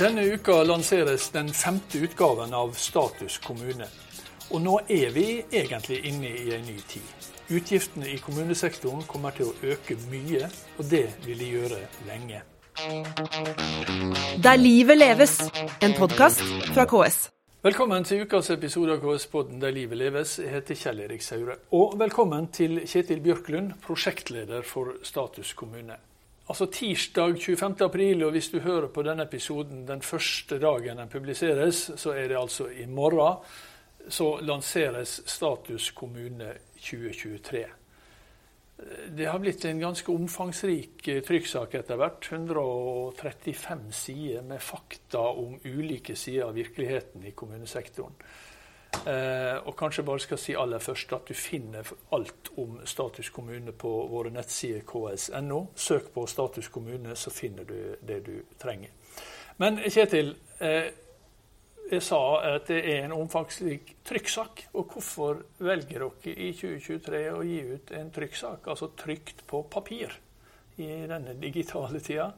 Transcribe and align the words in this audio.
Denne 0.00 0.22
uka 0.24 0.62
lanseres 0.64 1.26
den 1.30 1.50
femte 1.52 1.98
utgaven 1.98 2.54
av 2.54 2.70
Status 2.72 3.34
kommune. 3.44 3.84
Og 4.48 4.62
nå 4.64 4.78
er 4.88 5.12
vi 5.12 5.24
egentlig 5.42 5.98
inne 6.08 6.30
i 6.40 6.54
en 6.56 6.64
ny 6.64 6.78
tid. 6.88 7.26
Utgiftene 7.52 8.08
i 8.08 8.16
kommunesektoren 8.24 9.04
kommer 9.04 9.36
til 9.36 9.50
å 9.50 9.74
øke 9.74 9.98
mye, 10.08 10.48
og 10.78 10.88
det 10.88 11.04
vil 11.26 11.44
de 11.44 11.50
gjøre 11.52 11.82
lenge. 12.08 12.40
Der 14.40 14.56
livet 14.56 15.02
leves, 15.02 15.36
en 15.84 15.92
podkast 16.00 16.48
fra 16.72 16.88
KS. 16.88 17.26
Velkommen 17.60 18.08
til 18.08 18.24
ukas 18.24 18.48
episode 18.56 18.96
av 18.96 19.04
KS-podden 19.04 19.60
Der 19.60 19.76
livet 19.76 20.00
leves. 20.00 20.38
Jeg 20.40 20.62
heter 20.62 20.80
Kjell 20.80 21.04
Erik 21.10 21.20
Saure. 21.20 21.60
Og 21.76 21.98
velkommen 22.00 22.48
til 22.48 22.86
Kjetil 22.86 23.20
Bjørklund, 23.20 23.74
prosjektleder 23.84 24.64
for 24.64 24.96
Status 25.04 25.52
kommune. 25.52 26.00
Altså 26.50 26.66
tirsdag 26.66 27.36
25. 27.38 27.76
april, 27.84 28.24
og 28.26 28.32
hvis 28.34 28.48
du 28.50 28.58
hører 28.58 28.88
på 28.90 29.04
denne 29.06 29.22
episoden 29.22 29.84
den 29.86 30.00
første 30.02 30.58
dagen 30.58 30.98
den 30.98 31.08
publiseres, 31.12 31.92
så 31.96 32.10
er 32.10 32.26
det 32.28 32.38
altså 32.40 32.66
i 32.74 32.88
morgen, 32.90 33.44
så 34.08 34.32
lanseres 34.42 35.20
Status 35.30 35.92
kommune 35.94 36.48
2023. 36.74 37.64
Det 39.14 39.28
har 39.28 39.38
blitt 39.38 39.64
en 39.68 39.78
ganske 39.78 40.10
omfangsrik 40.10 41.06
eh, 41.12 41.20
trykksak 41.22 41.74
etter 41.78 42.00
hvert. 42.00 42.26
135 42.32 43.90
sider 43.92 44.42
med 44.42 44.62
fakta 44.64 45.20
om 45.20 45.58
ulike 45.64 46.16
sider 46.16 46.48
av 46.48 46.56
virkeligheten 46.56 47.28
i 47.28 47.34
kommunesektoren. 47.36 48.16
Eh, 49.06 49.56
og 49.64 49.76
kanskje 49.78 50.04
bare 50.04 50.20
skal 50.20 50.40
si 50.40 50.54
aller 50.58 50.82
først 50.82 51.12
at 51.16 51.28
du 51.30 51.34
finner 51.34 51.86
alt 52.12 52.50
om 52.60 52.80
status 52.84 53.30
kommune 53.32 53.72
på 53.72 53.90
våre 54.10 54.32
nettsider 54.34 54.82
ks.no. 54.84 55.60
Søk 55.74 56.10
på 56.14 56.26
status 56.28 56.68
kommune, 56.68 57.16
så 57.16 57.32
finner 57.32 57.64
du 57.64 57.96
det 58.06 58.20
du 58.26 58.34
trenger. 58.60 58.92
Men 59.60 59.80
Kjetil, 59.86 60.34
eh, 60.58 60.90
jeg 61.90 62.02
sa 62.06 62.20
at 62.54 62.68
det 62.70 62.80
er 62.86 63.06
en 63.06 63.16
omfangsrik 63.16 63.96
trykksak. 64.06 64.66
Og 64.78 64.92
hvorfor 64.94 65.42
velger 65.58 66.04
dere 66.04 66.34
i 66.36 66.52
2023 66.54 67.24
å 67.32 67.42
gi 67.46 67.60
ut 67.72 67.94
en 67.98 68.12
trykksak, 68.14 68.68
altså 68.68 68.92
trykt 68.98 69.46
på 69.46 69.64
papir, 69.70 70.14
i 70.80 70.86
denne 71.08 71.34
digitale 71.40 72.00
tida? 72.00 72.30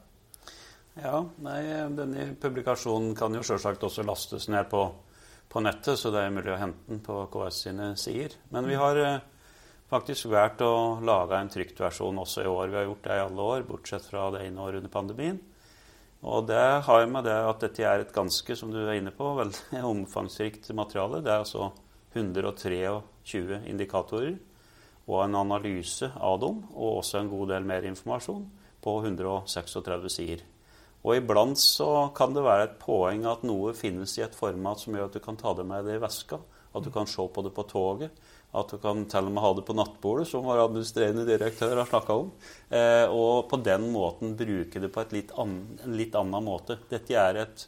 Ja, 0.99 1.23
nei, 1.41 1.61
denne 1.95 2.33
publikasjonen 2.41 3.15
kan 3.17 3.33
jo 3.33 3.41
selvsagt 3.45 3.83
også 3.85 4.05
lastes 4.05 4.49
ned 4.51 4.67
på, 4.69 4.83
på, 5.53 5.61
nettet, 5.61 5.99
så 5.99 6.09
det 6.13 6.23
er 6.23 6.33
mulig 6.33 6.51
å 6.53 6.59
hente 6.59 6.89
den 6.89 7.01
på 7.05 7.19
KS 7.33 7.61
sine 7.67 7.91
sider. 7.99 8.33
Men 8.53 8.65
vi 8.65 8.77
har 8.79 8.97
eh, 8.99 9.21
faktisk 9.91 10.31
valgt 10.33 10.63
å 10.65 10.99
lage 11.05 11.37
en 11.37 11.51
trykt 11.53 11.81
versjon 11.83 12.21
også 12.23 12.43
i 12.43 12.49
år. 12.49 12.71
Vi 12.71 12.79
har 12.79 12.87
gjort 12.87 13.03
det 13.05 13.17
i 13.17 13.25
alle 13.27 13.49
år, 13.55 13.65
bortsett 13.67 14.07
fra 14.09 14.29
det 14.33 14.47
ene 14.47 14.63
året 14.65 14.81
under 14.81 14.93
pandemien. 14.93 15.37
Og 16.23 16.47
det 16.47 16.63
har 16.87 17.05
med 17.11 17.27
det 17.27 17.35
at 17.35 17.61
dette 17.61 17.83
er 17.83 18.01
et 18.01 18.15
ganske, 18.15 18.55
som 18.55 18.71
du 18.71 18.79
er 18.81 18.95
inne 18.97 19.11
på, 19.13 19.33
veldig 19.37 19.83
omfangsrikt 19.93 20.71
materiale. 20.75 21.21
Det 21.21 21.33
er 21.33 21.43
altså 21.43 21.69
123 22.15 23.61
indikatorer 23.69 24.37
og 25.03 25.19
en 25.25 25.35
analyse 25.35 26.07
av 26.15 26.39
dem, 26.39 26.61
og 26.71 27.01
også 27.01 27.19
en 27.19 27.31
god 27.31 27.49
del 27.51 27.67
mer 27.67 27.85
informasjon 27.89 28.45
på 28.83 28.95
136 29.03 30.09
sider. 30.13 30.43
Og 31.03 31.17
iblant 31.17 31.59
så 31.59 32.09
kan 32.15 32.35
det 32.35 32.45
være 32.45 32.67
et 32.69 32.77
poeng 32.79 33.25
at 33.27 33.43
noe 33.47 33.73
finnes 33.75 34.15
i 34.17 34.23
et 34.23 34.35
format 34.37 34.79
som 34.79 34.95
gjør 34.95 35.09
at 35.09 35.17
du 35.17 35.23
kan 35.23 35.39
ta 35.39 35.51
det 35.57 35.65
med 35.67 35.83
deg 35.87 35.99
i 35.99 36.03
veska, 36.03 36.39
at 36.73 36.85
du 36.85 36.89
kan 36.95 37.09
se 37.09 37.25
på 37.27 37.43
det 37.43 37.51
på 37.55 37.65
toget, 37.67 38.15
at 38.53 38.69
du 38.69 38.79
kan 38.81 39.03
til 39.09 39.27
og 39.27 39.33
med 39.33 39.43
ha 39.43 39.51
det 39.57 39.65
på 39.67 39.75
nattbordet, 39.75 40.27
som 40.29 40.45
vår 40.45 40.63
administrerende 40.63 41.25
direktør 41.27 41.75
har 41.81 41.89
snakka 41.89 42.17
om. 42.21 42.31
Eh, 42.69 43.05
og 43.09 43.49
på 43.49 43.59
den 43.65 43.89
måten 43.93 44.35
bruke 44.37 44.81
det 44.81 44.91
på 44.93 45.05
litt 45.11 45.33
an, 45.41 45.57
en 45.83 45.97
litt 45.97 46.15
annen 46.15 46.45
måte. 46.45 46.77
Dette 46.91 47.17
er 47.17 47.41
et, 47.43 47.65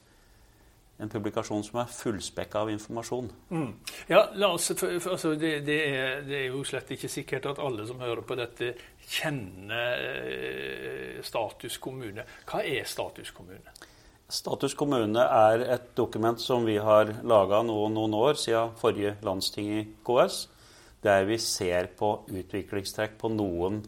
en 1.01 1.11
publikasjon 1.11 1.63
som 1.67 1.81
er 1.81 1.91
fullspekka 1.91 2.61
av 2.63 2.71
informasjon. 2.71 3.27
Mm. 3.49 3.73
Ja, 4.07 4.21
oss, 4.47 4.71
altså 4.71 5.33
det, 5.35 5.59
det, 5.67 5.79
er, 5.89 6.21
det, 6.27 6.37
er, 6.37 6.45
jo 6.53 6.63
slett 6.67 6.93
ikke 6.95 7.11
sikkert 7.11 7.49
at 7.51 7.59
alle 7.59 7.87
som 7.89 7.99
hører 7.99 8.23
på 8.27 8.37
dette, 8.39 8.71
kjenner 9.05 10.05
eh, 10.07 11.19
Status 11.25 11.77
kommune. 11.83 12.23
Hva 12.47 12.63
er 12.63 12.87
Status 12.89 13.33
kommune? 13.35 13.75
Status 14.31 14.73
kommune 14.73 15.21
er 15.21 15.67
et 15.75 15.91
dokument 15.97 16.39
som 16.41 16.65
vi 16.65 16.79
har 16.81 17.11
laga 17.27 17.61
noen, 17.67 17.93
noen 17.93 18.15
år 18.17 18.39
siden 18.41 18.73
forrige 18.79 19.17
landsting 19.25 19.73
i 19.75 19.87
KS 20.07 20.45
der 21.05 21.25
vi 21.29 21.37
ser 21.41 21.91
på 21.97 22.11
utviklingstrekk 22.31 23.19
på 23.21 23.29
noen 23.33 23.83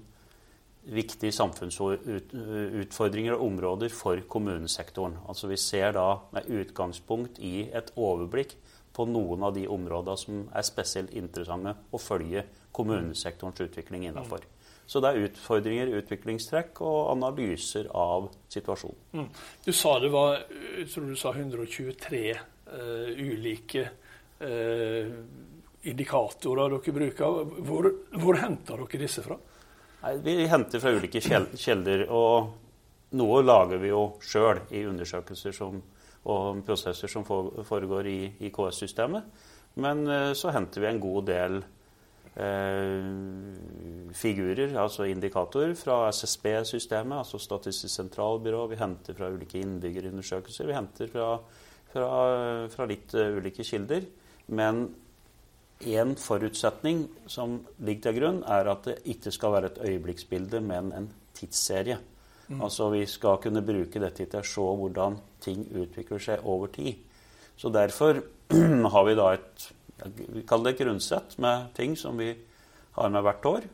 viktige 0.87 1.33
samfunnsutfordringer 1.35 3.35
og 3.35 3.45
områder 3.47 3.89
for 3.93 4.21
kommunesektoren. 4.29 5.17
Altså 5.27 5.47
Vi 5.51 5.57
ser 5.59 5.91
da 5.97 6.19
med 6.31 6.49
utgangspunkt 6.49 7.39
i 7.39 7.69
et 7.75 7.91
overblikk 7.95 8.55
på 8.95 9.05
noen 9.05 9.43
av 9.43 9.53
de 9.55 9.67
områdene 9.69 10.17
som 10.17 10.49
er 10.55 10.61
spesielt 10.65 11.13
interessante 11.13 11.75
å 11.91 11.97
følge 12.01 12.43
kommunesektorens 12.73 13.61
utvikling 13.67 14.07
innafor. 14.07 14.39
Så 14.87 15.01
det 15.03 15.09
er 15.11 15.25
utfordringer, 15.27 15.91
utviklingstrekk 15.99 16.79
og 16.87 17.11
analyser 17.11 17.89
av 17.91 18.29
situasjonen. 18.53 18.99
Mm. 19.19 19.27
Du 19.65 19.71
sa 19.75 19.97
det 19.99 20.11
var 20.13 20.39
jeg 20.79 20.87
tror 20.93 21.11
du 21.11 21.17
sa 21.19 21.35
123 21.35 22.21
uh, 22.31 23.11
ulike 23.11 23.83
uh, 24.39 25.11
indikatorer 25.87 26.77
dere 26.77 26.95
bruker. 26.99 27.43
Hvor, 27.67 27.91
hvor 28.15 28.39
henter 28.39 28.85
dere 28.85 29.03
disse 29.03 29.25
fra? 29.25 29.35
Vi 30.23 30.47
henter 30.47 30.81
fra 30.83 30.93
ulike 30.95 31.21
kilder. 31.21 32.05
Og 32.13 33.15
noe 33.17 33.43
lager 33.43 33.79
vi 33.81 33.91
jo 33.91 34.03
sjøl 34.23 34.63
i 34.75 34.83
undersøkelser 34.87 35.55
som, 35.55 35.79
og 36.27 36.63
prosesser 36.67 37.11
som 37.11 37.25
foregår 37.27 38.09
i, 38.11 38.19
i 38.43 38.51
KS-systemet. 38.53 39.31
Men 39.77 40.07
eh, 40.09 40.31
så 40.37 40.51
henter 40.55 40.83
vi 40.83 40.89
en 40.89 41.01
god 41.01 41.27
del 41.29 41.59
eh, 42.41 43.09
figurer, 44.17 44.73
altså 44.81 45.05
indikatorer, 45.07 45.75
fra 45.77 46.07
SSB-systemet, 46.09 47.19
altså 47.21 47.39
Statistisk 47.41 47.93
sentralbyrå. 47.93 48.65
Vi 48.71 48.79
henter 48.81 49.17
fra 49.17 49.29
ulike 49.33 49.61
innbyggerundersøkelser. 49.61 50.69
Vi 50.69 50.77
henter 50.77 51.11
fra, 51.13 51.33
fra, 51.93 52.07
fra 52.73 52.87
litt 52.89 53.13
uh, 53.15 53.37
ulike 53.37 53.65
kilder. 53.67 54.07
Men 54.47 54.87
en 55.79 56.15
forutsetning 56.17 57.05
som 57.29 57.59
ligger 57.77 58.07
til 58.07 58.19
grunn, 58.19 58.43
er 58.49 58.69
at 58.71 58.87
det 58.89 58.99
ikke 59.13 59.31
skal 59.33 59.53
være 59.53 59.71
et 59.71 59.81
øyeblikksbilde, 59.85 60.61
men 60.61 60.91
en 60.95 61.09
tidsserie. 61.37 61.99
Mm. 62.47 62.61
Altså 62.61 62.89
Vi 62.89 63.05
skal 63.05 63.37
kunne 63.43 63.61
bruke 63.61 63.99
dette 63.99 64.25
til 64.25 64.39
å 64.39 64.47
se 64.47 64.67
hvordan 64.81 65.17
ting 65.43 65.67
utvikler 65.75 66.19
seg 66.23 66.45
over 66.45 66.71
tid. 66.73 66.95
Så 67.57 67.69
derfor 67.69 68.23
har 68.93 69.05
vi 69.05 69.17
da 69.17 69.33
et 69.33 69.71
vi 69.97 70.43
kaller 70.45 70.71
det 70.71 70.77
grunnsett 70.77 71.37
med 71.37 71.73
ting 71.73 71.95
som 71.97 72.17
vi 72.17 72.29
har 72.91 73.09
med 73.09 73.23
hvert 73.25 73.45
år. 73.45 73.67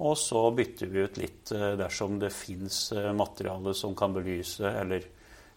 Og 0.00 0.16
så 0.18 0.42
bytter 0.56 0.88
vi 0.88 1.04
ut 1.04 1.18
litt 1.20 1.52
eh, 1.52 1.72
dersom 1.80 2.18
det 2.20 2.32
fins 2.32 2.92
eh, 2.92 3.10
materiale 3.16 3.74
som 3.76 3.94
kan 3.96 4.14
belyse 4.16 4.64
eller 4.64 5.04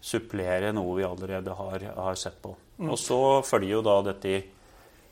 supplere 0.03 0.73
noe 0.75 0.97
vi 0.97 1.05
allerede 1.07 1.55
har, 1.55 1.85
har 1.95 2.19
sett 2.19 2.41
på. 2.43 2.51
Mm. 2.79 2.89
Og 2.91 2.99
så 2.99 3.19
følger 3.47 3.77
jo 3.77 3.83
da 3.85 3.97
dette 4.09 4.31
i 4.31 4.41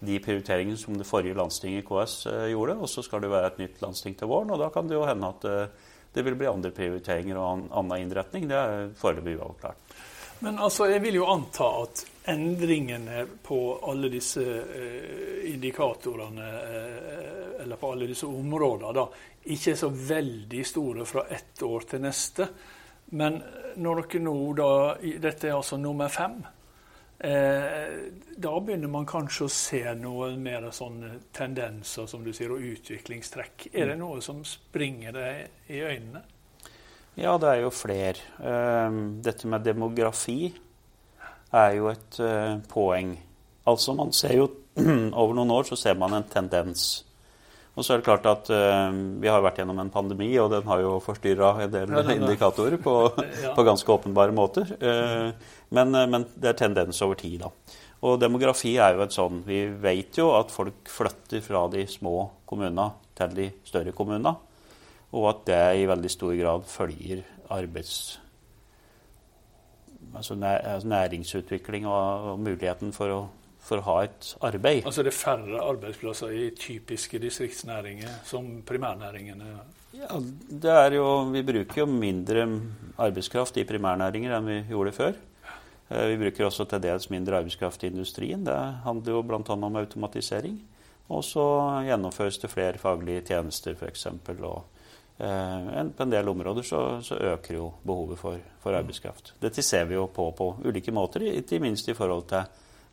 de 0.02 0.18
prioriteringene 0.20 0.78
som 0.78 0.98
det 0.98 1.06
forrige 1.06 1.38
landstinget 1.38 1.84
i 1.84 1.88
KS 1.88 2.16
eh, 2.32 2.46
gjorde. 2.52 2.78
Og 2.82 2.90
så 2.90 3.04
skal 3.06 3.22
det 3.22 3.32
være 3.32 3.52
et 3.52 3.60
nytt 3.62 3.82
landsting 3.84 4.18
til 4.18 4.32
våren, 4.32 4.54
og 4.54 4.62
da 4.62 4.72
kan 4.74 4.90
det 4.90 4.98
jo 4.98 5.06
hende 5.06 5.30
at 5.30 5.50
eh, 5.50 5.90
det 6.12 6.24
vil 6.26 6.38
bli 6.40 6.50
andre 6.50 6.74
prioriteringer 6.76 7.38
og 7.40 7.68
annen 7.70 8.02
innretning. 8.02 8.48
Det 8.50 8.58
er 8.58 8.88
foreløpig 8.98 9.38
uavklart. 9.38 9.94
Men 10.42 10.58
altså, 10.58 10.88
jeg 10.90 11.04
vil 11.04 11.20
jo 11.20 11.28
anta 11.30 11.68
at 11.84 12.02
endringene 12.34 13.28
på 13.46 13.60
alle 13.88 14.10
disse 14.10 14.42
eh, 14.42 15.52
indikatorene, 15.54 16.50
eller 17.62 17.78
på 17.78 17.92
alle 17.94 18.10
disse 18.10 18.26
områdene, 18.26 18.96
da, 18.98 19.06
ikke 19.54 19.76
er 19.76 19.82
så 19.84 19.92
veldig 19.94 20.64
store 20.66 21.06
fra 21.06 21.28
ett 21.30 21.62
år 21.66 21.86
til 21.94 22.02
neste. 22.02 22.50
Men 23.18 23.38
når 23.82 24.02
dere 24.02 24.24
nå 24.24 24.36
da 24.58 24.72
Dette 25.22 25.50
er 25.50 25.60
altså 25.60 25.78
nummer 25.78 26.10
fem. 26.10 26.42
Eh, 27.24 28.12
da 28.36 28.52
begynner 28.60 28.90
man 28.90 29.06
kanskje 29.06 29.46
å 29.46 29.54
se 29.54 29.82
noen 29.94 30.40
mer 30.42 30.64
sånne 30.74 31.12
tendenser 31.36 32.08
som 32.10 32.24
du 32.26 32.32
sier, 32.34 32.50
og 32.50 32.64
utviklingstrekk. 32.66 33.68
Er 33.76 33.92
det 33.92 33.98
mm. 34.00 34.02
noe 34.02 34.24
som 34.26 34.40
springer 34.48 35.14
deg 35.14 35.70
i 35.70 35.84
øynene? 35.86 36.24
Ja, 37.20 37.36
det 37.38 37.52
er 37.52 37.62
jo 37.62 37.70
flere. 37.76 38.26
Eh, 38.42 38.98
dette 39.22 39.52
med 39.52 39.68
demografi 39.68 40.50
er 41.52 41.76
jo 41.78 41.92
et 41.92 42.18
eh, 42.26 42.56
poeng. 42.72 43.14
Altså, 43.70 43.94
man 43.98 44.16
ser 44.18 44.38
jo 44.40 44.50
Over 45.20 45.36
noen 45.36 45.50
år 45.52 45.66
så 45.68 45.76
ser 45.76 45.98
man 46.00 46.14
en 46.16 46.30
tendens. 46.32 47.04
Og 47.72 47.86
så 47.86 47.94
er 47.94 48.02
det 48.02 48.08
klart 48.08 48.26
at 48.28 48.50
uh, 48.52 48.92
vi 49.22 49.30
har 49.32 49.44
vært 49.44 49.62
gjennom 49.62 49.80
en 49.80 49.92
pandemi, 49.94 50.30
og 50.42 50.50
den 50.52 50.68
har 50.68 50.82
jo 50.84 50.98
forstyrra 51.04 51.54
en 51.64 51.72
del 51.72 51.94
ja, 51.96 52.04
indikatorer 52.18 52.76
på, 52.84 52.96
ja. 53.46 53.54
på, 53.56 53.66
ganske 53.68 53.94
åpenbare 53.96 54.36
måter. 54.36 54.74
Uh, 54.82 55.32
men, 55.72 55.96
uh, 55.96 56.04
men, 56.12 56.28
det 56.36 56.52
er 56.52 56.60
tendens 56.60 57.00
over 57.06 57.20
tid, 57.22 57.46
da. 57.46 57.52
Og 58.02 58.18
demografi 58.20 58.74
er 58.82 58.96
jo 58.98 59.04
et 59.06 59.14
sånn 59.14 59.44
Vi 59.46 59.60
vet 59.78 60.18
jo 60.18 60.32
at 60.34 60.50
folk 60.50 60.90
flytter 60.90 61.44
fra 61.46 61.68
de 61.70 61.84
små 61.86 62.16
kommunene 62.50 62.88
til 63.16 63.36
de 63.38 63.46
større 63.68 63.94
kommunene. 63.96 64.34
Og 65.14 65.30
at 65.30 65.46
det 65.52 65.62
i 65.84 65.88
veldig 65.88 66.12
stor 66.12 66.34
grad 66.40 66.68
følger 66.72 67.22
arbeids 67.52 68.18
altså 70.16 70.36
næringsutvikling 70.84 71.88
og, 71.88 72.40
muligheten 72.40 72.94
for 72.96 73.14
å, 73.14 73.20
for 73.62 73.80
å, 73.80 73.86
ha 73.86 73.98
et 74.08 74.32
arbeid. 74.48 74.86
Altså 74.90 75.06
det 75.06 75.14
er 75.14 75.20
færre 75.20 75.62
arbeidsplasser 75.64 76.34
i 76.34 76.50
typiske 76.58 77.22
distriktsnæringer, 77.22 78.22
som 78.28 78.48
primærnæringene? 78.68 79.54
Ja, 79.96 80.18
det 80.18 80.72
er 80.72 80.96
jo, 80.96 81.08
Vi 81.32 81.44
bruker 81.44 81.84
jo 81.84 81.86
mindre 81.90 82.48
arbeidskraft 82.98 83.60
i 83.60 83.68
primærnæringer 83.68 84.38
enn 84.38 84.50
vi 84.50 84.60
gjorde 84.72 84.96
før. 84.96 85.14
Eh, 85.92 86.08
vi 86.14 86.20
bruker 86.24 86.48
også 86.48 86.66
til 86.66 86.84
dels 86.84 87.10
mindre 87.12 87.42
arbeidskraft 87.42 87.84
i 87.84 87.92
industrien. 87.92 88.44
Det 88.48 88.58
handler 88.86 89.18
jo 89.18 89.24
bl.a. 89.28 89.42
om 89.54 89.82
automatisering. 89.84 90.60
Og 91.12 91.24
så 91.28 91.44
gjennomføres 91.84 92.40
det 92.40 92.52
flere 92.52 92.80
faglige 92.80 93.26
tjenester, 93.34 93.76
f.eks. 93.76 94.06
Og 94.08 94.64
eh, 95.20 95.82
på 95.92 96.06
en 96.06 96.14
del 96.14 96.32
områder 96.32 96.64
så, 96.64 96.82
så 97.04 97.20
øker 97.34 97.58
jo 97.58 97.68
behovet 97.84 98.20
for, 98.20 98.40
for, 98.64 98.78
arbeidskraft. 98.78 99.34
Dette 99.42 99.64
ser 99.66 99.90
vi 99.90 100.00
jo 100.00 100.08
på 100.08 100.30
på 100.38 100.54
ulike 100.64 100.94
måter, 100.96 101.28
ikke 101.42 101.60
minst 101.60 101.90
i 101.92 101.98
forhold 101.98 102.30
til 102.32 102.48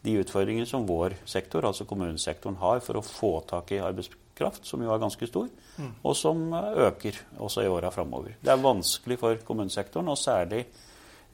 de 0.05 0.17
utfordringene 0.21 0.69
som 0.69 0.87
vår 0.87 1.17
sektor, 1.29 1.67
altså 1.67 1.87
kommunesektoren, 1.89 2.59
har 2.63 2.83
for 2.85 3.01
å 3.01 3.05
få 3.05 3.33
tak 3.49 3.73
i 3.75 3.81
arbeidskraft, 3.83 4.67
som 4.67 4.83
jo 4.85 4.93
er 4.95 5.01
ganske 5.03 5.31
stor, 5.31 5.49
mm. 5.79 5.95
og 6.03 6.17
som 6.17 6.45
øker 6.55 7.19
også 7.39 7.65
i 7.65 7.73
åra 7.73 7.91
framover. 7.95 8.37
Det 8.41 8.53
er 8.53 8.63
vanskelig 8.63 9.19
for 9.19 9.41
kommunesektoren, 9.49 10.13
og 10.13 10.21
særlig 10.21 10.63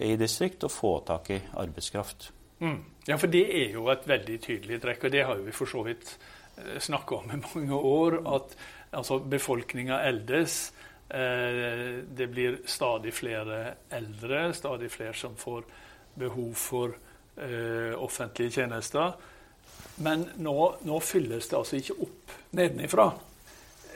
i 0.02 0.14
distrikt, 0.18 0.64
å 0.64 0.72
få 0.72 0.96
tak 1.06 1.30
i 1.30 1.42
arbeidskraft. 1.60 2.30
Mm. 2.64 2.80
Ja, 3.06 3.18
for 3.20 3.28
det 3.28 3.44
er 3.52 3.76
jo 3.76 3.90
et 3.92 4.08
veldig 4.08 4.40
tydelig 4.42 4.80
trekk, 4.82 5.04
og 5.06 5.12
det 5.12 5.26
har 5.28 5.44
vi 5.44 5.52
for 5.54 5.68
så 5.68 5.84
vidt 5.84 6.16
Eh, 6.56 6.78
snakka 6.78 7.14
om 7.14 7.30
i 7.30 7.42
mange 7.54 7.74
år, 7.74 8.36
at 8.36 8.56
altså, 8.90 9.18
befolkninga 9.18 10.00
eldes. 10.00 10.72
Eh, 11.08 12.04
det 12.16 12.26
blir 12.30 12.58
stadig 12.66 13.14
flere 13.14 13.74
eldre, 13.90 14.52
stadig 14.54 14.90
flere 14.90 15.14
som 15.14 15.36
får 15.36 15.64
behov 16.14 16.54
for 16.54 16.94
eh, 17.36 17.94
offentlige 17.98 18.60
tjenester. 18.60 19.14
Men 20.02 20.26
nå, 20.42 20.56
nå, 20.82 20.98
fylles 21.00 21.48
det 21.50 21.58
altså 21.58 21.78
ikke 21.78 21.96
opp 22.06 22.34
nedenifra. 22.58 23.12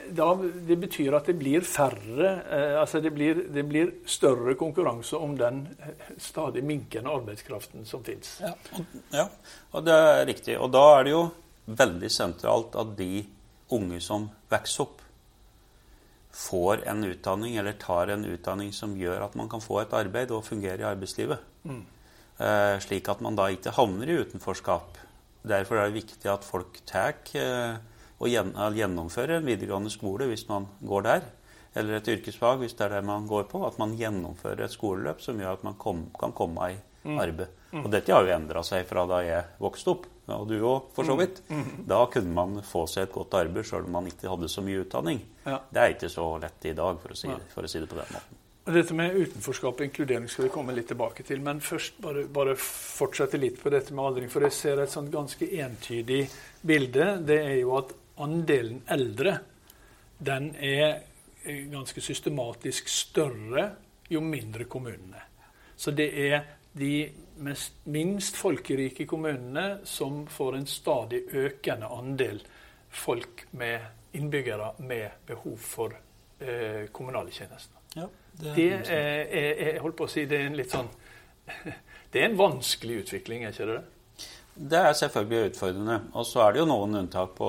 Da, 0.09 0.29
det 0.41 0.79
betyr 0.81 1.19
at 1.19 1.27
det 1.29 1.35
blir 1.37 1.67
færre 1.69 2.29
eh, 2.49 2.77
altså 2.81 3.03
det 3.05 3.11
blir, 3.13 3.43
det 3.53 3.65
blir, 3.69 3.91
større 4.09 4.55
konkurranse 4.57 5.19
om 5.21 5.35
den 5.37 5.67
stadig 6.17 6.63
minkende 6.65 7.13
arbeidskraften 7.13 7.85
som 7.89 8.05
fins. 8.07 8.39
Ja, 8.41 8.55
ja, 9.13 9.27
og 9.75 9.85
det 9.85 9.99
er 9.99 10.25
riktig. 10.31 10.57
Og 10.57 10.73
da 10.73 10.87
er 10.95 11.05
det 11.05 11.13
jo 11.13 11.27
veldig 11.69 12.11
sentralt 12.13 12.79
at 12.81 12.97
de 12.97 13.27
unge 13.75 14.01
som 14.01 14.31
vokser 14.49 14.87
opp, 14.87 15.05
får 16.39 16.85
en 16.87 17.05
utdanning 17.05 17.57
eller 17.59 17.75
tar 17.81 18.13
en 18.15 18.25
utdanning 18.29 18.73
som 18.73 18.93
gjør 18.97 19.25
at 19.27 19.35
man 19.37 19.49
kan 19.51 19.63
få 19.65 19.81
et 19.83 19.95
arbeid 19.97 20.31
og 20.31 20.45
fungere 20.47 20.85
i 20.85 20.87
arbeidslivet. 20.87 21.41
Mm. 21.65 21.83
Eh, 22.39 22.79
slik 22.85 23.09
at 23.11 23.23
man 23.25 23.39
da 23.39 23.49
ikke 23.51 23.75
havner 23.75 24.11
i 24.11 24.19
utenforskap. 24.23 24.99
Derfor 25.49 25.81
er 25.81 25.89
det 25.89 25.99
viktig 26.05 26.31
at 26.31 26.47
folk 26.47 26.79
tar 26.87 27.17
eh, 27.39 27.79
og 28.19 28.31
gjennomfører 28.31 29.39
en 29.39 29.47
videregående 29.47 29.91
skole 29.91 30.29
hvis 30.31 30.47
man 30.51 30.69
går 30.83 31.07
der. 31.07 31.29
Eller 31.79 31.99
et 31.99 32.11
yrkesfag 32.11 32.63
hvis 32.63 32.75
det 32.79 32.87
er 32.87 32.97
det 32.97 33.07
man 33.07 33.27
går 33.31 33.49
på. 33.51 33.63
At 33.67 33.79
man 33.83 33.97
gjennomfører 33.99 34.67
et 34.67 34.75
skoleløp 34.75 35.23
som 35.23 35.39
gjør 35.39 35.59
at 35.59 35.67
man 35.67 35.79
kom, 35.79 36.07
kan 36.19 36.35
komme 36.37 36.71
i 36.73 36.79
mm. 37.05 37.19
arbeid. 37.19 37.55
Mm. 37.73 37.83
Og 37.85 37.91
dette 37.93 38.15
har 38.15 38.25
jo 38.25 38.35
endra 38.35 38.63
seg 38.67 38.87
fra 38.89 39.05
da 39.11 39.21
jeg 39.27 39.45
vokste 39.61 39.93
opp, 39.93 40.07
og 40.33 40.45
du 40.49 40.57
òg 40.57 40.91
for 40.97 41.09
så 41.09 41.15
mm. 41.15 41.21
vidt. 41.21 41.41
Mm. 41.51 41.71
Da 41.91 42.03
kunne 42.13 42.35
man 42.39 42.59
få 42.65 42.87
seg 42.91 43.09
et 43.09 43.15
godt 43.15 43.37
arbeid 43.39 43.67
sjøl 43.69 43.87
om 43.89 43.99
man 43.99 44.11
ikke 44.11 44.31
hadde 44.31 44.51
så 44.51 44.65
mye 44.65 44.85
utdanning. 44.87 45.23
Ja. 45.45 45.61
Det 45.69 45.83
er 45.83 45.97
ikke 45.97 46.13
så 46.13 46.31
lett 46.43 46.71
i 46.71 46.77
dag, 46.79 47.01
for 47.03 47.15
å, 47.15 47.19
si, 47.19 47.33
for 47.53 47.67
å 47.67 47.71
si 47.71 47.83
det 47.83 47.91
på 47.91 47.99
den 47.99 48.15
måten. 48.15 48.45
Dette 48.69 48.93
med 48.93 49.15
utenforskap 49.17 49.79
og 49.81 49.87
inkludering 49.87 50.27
skal 50.29 50.45
vi 50.45 50.53
komme 50.53 50.75
litt 50.77 50.91
tilbake 50.91 51.25
til. 51.25 51.41
Men 51.41 51.63
først 51.65 52.01
bare, 52.05 52.27
bare 52.29 52.57
fortsette 52.61 53.41
litt 53.41 53.57
på 53.63 53.73
dette 53.73 53.95
med 53.97 54.05
aldring. 54.05 54.29
For 54.33 54.45
jeg 54.45 54.57
ser 54.57 54.83
et 54.83 54.93
sånt 54.93 55.13
ganske 55.13 55.49
entydig 55.63 56.27
bilde. 56.69 57.07
Det 57.25 57.39
er 57.47 57.55
jo 57.63 57.79
at 57.79 57.95
andelen 58.21 58.83
eldre 58.93 59.39
den 60.19 60.51
er 60.59 60.99
ganske 61.71 62.03
systematisk 62.03 62.91
større 62.93 63.71
jo 64.11 64.21
mindre 64.21 64.67
kommunene. 64.69 65.23
Så 65.77 65.95
det 65.97 66.11
er 66.19 66.45
de 66.79 67.09
mest, 67.45 67.81
minst 67.89 68.37
folkerike 68.37 69.07
kommunene 69.09 69.79
som 69.89 70.27
får 70.29 70.59
en 70.59 70.69
stadig 70.69 71.23
økende 71.33 71.89
andel 71.95 72.43
folk 72.91 73.47
med 73.51 74.13
innbyggere 74.19 74.75
med 74.79 75.25
behov 75.27 75.57
for 75.63 75.95
eh, 76.41 76.89
kommunale 76.93 77.33
tjenester. 77.33 77.78
Det, 78.39 78.55
det 78.55 78.67
er, 78.71 79.23
er, 79.27 79.63
er, 79.67 79.79
holdt 79.83 79.99
på 79.99 80.07
å 80.07 80.11
si, 80.11 80.27
det 80.31 80.39
er 80.39 80.51
en 80.51 80.59
litt 80.59 80.71
sånn 80.71 80.91
Det 82.13 82.21
er 82.23 82.29
en 82.29 82.39
vanskelig 82.39 83.03
utvikling, 83.03 83.43
er 83.45 83.53
ikke 83.53 83.67
det? 83.69 83.81
Det 84.59 84.79
er 84.79 84.95
selvfølgelig 84.97 85.51
utfordrende. 85.53 85.97
Og 86.19 86.25
så 86.27 86.41
er 86.43 86.55
det 86.55 86.63
jo 86.63 86.69
noen 86.71 87.03
unntak, 87.03 87.35
på, 87.37 87.49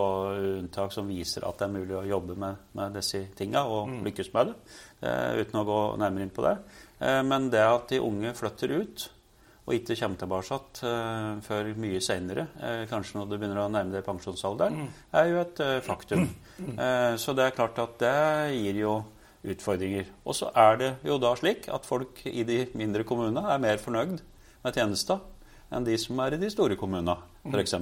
unntak 0.59 0.91
som 0.93 1.07
viser 1.09 1.45
at 1.47 1.61
det 1.61 1.65
er 1.65 1.73
mulig 1.73 1.95
å 1.97 2.03
jobbe 2.05 2.35
med, 2.37 2.65
med 2.77 2.97
disse 2.99 3.23
tinga 3.37 3.63
og 3.65 3.87
mm. 3.89 4.01
lykkes 4.05 4.29
med 4.35 4.51
det, 4.51 4.57
eh, 5.07 5.39
uten 5.39 5.61
å 5.61 5.63
gå 5.65 5.79
nærmere 6.01 6.27
inn 6.27 6.35
på 6.35 6.45
det. 6.45 6.53
Eh, 6.99 7.21
men 7.25 7.47
det 7.53 7.63
at 7.63 7.87
de 7.89 8.01
unge 8.03 8.35
flytter 8.37 8.75
ut, 8.75 9.07
og 9.69 9.75
ikke 9.77 9.95
kommer 9.99 10.17
tilbake 10.17 10.57
uh, 10.81 11.41
før 11.45 11.67
mye 11.77 11.99
seinere, 12.01 12.47
uh, 12.57 12.83
kanskje 12.89 13.19
når 13.19 13.27
du 13.29 13.35
begynner 13.35 13.59
å 13.61 13.67
nærme 13.69 13.93
deg 13.93 14.05
pensjonsalderen, 14.05 14.79
mm. 14.81 14.87
er 15.21 15.27
jo 15.29 15.41
et 15.43 15.61
uh, 15.61 15.73
faktum. 15.85 16.23
Uh, 16.57 17.13
så 17.21 17.35
det 17.37 17.45
er 17.45 17.53
klart 17.57 17.77
at 17.83 17.99
det 18.01 18.15
gir 18.55 18.79
jo 18.81 18.95
utfordringer. 19.43 20.09
Og 20.25 20.35
så 20.35 20.49
er 20.57 20.79
det 20.79 20.93
jo 21.07 21.19
da 21.21 21.33
slik 21.39 21.69
at 21.71 21.87
folk 21.87 22.21
i 22.27 22.43
de 22.47 22.63
mindre 22.77 23.05
kommunene 23.07 23.45
er 23.53 23.61
mer 23.61 23.81
fornøyd 23.81 24.17
med 24.63 24.75
tjenester 24.75 25.21
enn 25.69 25.85
de 25.85 25.95
som 26.01 26.17
er 26.23 26.33
i 26.33 26.39
de 26.41 26.49
store 26.49 26.73
kommunene, 26.79 27.13
f.eks. 27.45 27.75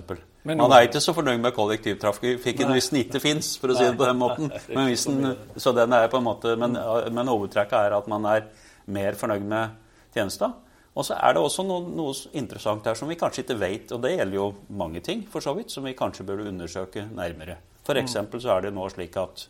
Man 0.48 0.74
er 0.76 0.88
ikke 0.88 1.00
så 1.04 1.14
fornøyd 1.16 1.40
med 1.40 1.56
kollektivtrafikken 1.56 2.74
hvis 2.74 2.90
den 2.92 3.02
ikke 3.06 3.22
fins, 3.24 3.54
for 3.60 3.72
å 3.72 3.78
si 3.78 3.86
det 3.88 3.96
på 4.00 4.08
den 4.10 4.20
måten. 4.20 4.52
Men, 4.76 4.92
den, 4.92 5.38
så 5.56 5.72
den 5.76 5.96
er 5.96 6.10
på 6.12 6.20
en 6.20 6.28
måte, 6.28 6.56
men, 6.60 6.76
men 7.16 7.32
overtrekket 7.32 7.78
er 7.80 7.96
at 7.98 8.08
man 8.12 8.28
er 8.28 8.50
mer 8.92 9.16
fornøyd 9.20 9.48
med 9.48 9.78
tjenester. 10.16 10.52
Og 10.98 11.06
så 11.06 11.18
er 11.22 11.36
det 11.36 11.44
også 11.44 11.64
noe, 11.68 11.84
noe, 11.94 12.14
interessant 12.40 12.88
her 12.90 12.98
som 12.98 13.10
vi 13.12 13.20
kanskje 13.20 13.44
ikke 13.46 13.60
vet, 13.62 13.92
og 13.94 14.02
det 14.04 14.16
gjelder 14.16 14.40
jo 14.40 14.48
mange 14.80 15.04
ting 15.06 15.24
for 15.30 15.46
så 15.46 15.54
vidt, 15.56 15.72
som 15.72 15.86
vi 15.88 15.96
kanskje 15.98 16.26
burde 16.28 16.48
undersøke 16.50 17.06
nærmere. 17.08 17.60
F.eks. 17.86 18.18
Mm. 18.18 18.40
så 18.42 18.56
er 18.56 18.66
det 18.66 18.74
nå 18.76 18.88
slik 18.92 19.16
at 19.22 19.46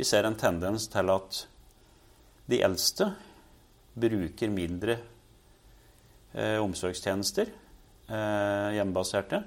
vi 0.00 0.04
ser 0.08 0.24
en 0.24 0.36
tendens 0.38 0.86
til 0.88 1.10
at 1.12 1.42
de 2.48 2.62
eldste 2.64 3.10
bruker 4.00 4.48
mindre 4.48 4.94
eh, 6.32 6.56
omsorgstjenester, 6.56 7.50
eh, 8.08 8.68
hjemmebaserte, 8.78 9.42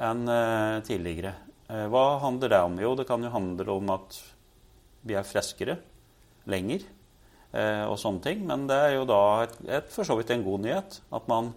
enn 0.00 0.22
eh, 0.32 0.78
tidligere. 0.86 1.34
Eh, 1.68 1.84
hva 1.92 2.06
handler 2.24 2.54
det 2.54 2.62
om? 2.70 2.80
Jo, 2.80 2.94
det 2.96 3.04
kan 3.10 3.20
jo 3.20 3.34
handle 3.34 3.74
om 3.74 3.92
at 3.92 4.16
vi 5.04 5.18
er 5.18 5.28
friskere 5.28 5.76
lenger. 6.48 6.88
Eh, 7.52 7.84
og 7.84 7.98
sånne 8.00 8.24
ting. 8.24 8.46
Men 8.48 8.64
det 8.70 8.78
er 8.86 8.96
jo 8.96 9.04
da 9.12 9.22
et, 9.44 9.58
et, 9.76 9.92
for 9.92 10.08
så 10.08 10.16
vidt 10.16 10.32
en 10.32 10.46
god 10.46 10.64
nyhet 10.70 11.02
at 11.12 11.28
man 11.28 11.52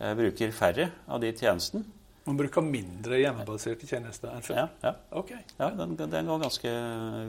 eh, 0.00 0.16
bruker 0.18 0.50
færre 0.50 0.90
av 1.06 1.22
de 1.22 1.30
tjenestene. 1.30 1.86
Man 2.28 2.36
bruker 2.36 2.60
mindre 2.60 3.22
hjemmebaserte 3.22 3.86
tjenester 3.88 4.34
enn 4.34 4.42
før? 4.44 4.58
Ja, 4.58 4.64
ja. 4.84 4.90
Okay. 5.16 5.38
ja 5.56 5.70
den, 5.78 5.94
den, 5.96 6.26
går 6.28 6.42
ganske, 6.42 6.72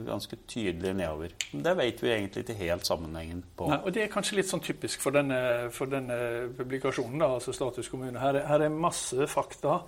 ganske, 0.04 0.38
tydelig 0.50 0.92
nedover. 0.98 1.32
Det 1.52 1.72
vet 1.78 2.02
vi 2.04 2.10
egentlig 2.12 2.42
ikke 2.44 2.56
helt 2.58 2.88
sammenhengen 2.88 3.40
på. 3.56 3.70
Nei, 3.70 3.78
og 3.80 3.94
Det 3.96 4.02
er 4.04 4.12
kanskje 4.12 4.36
litt 4.40 4.50
sånn 4.50 4.64
typisk 4.64 5.00
for 5.00 5.16
denne, 5.16 5.38
for 5.72 5.88
denne 5.88 6.18
publikasjonen, 6.58 7.16
da, 7.22 7.30
altså 7.38 7.54
Status 7.56 7.88
kommune. 7.88 8.20
Her, 8.20 8.42
her, 8.44 8.66
er 8.66 8.76
masse 8.76 9.30
fakta, 9.30 9.78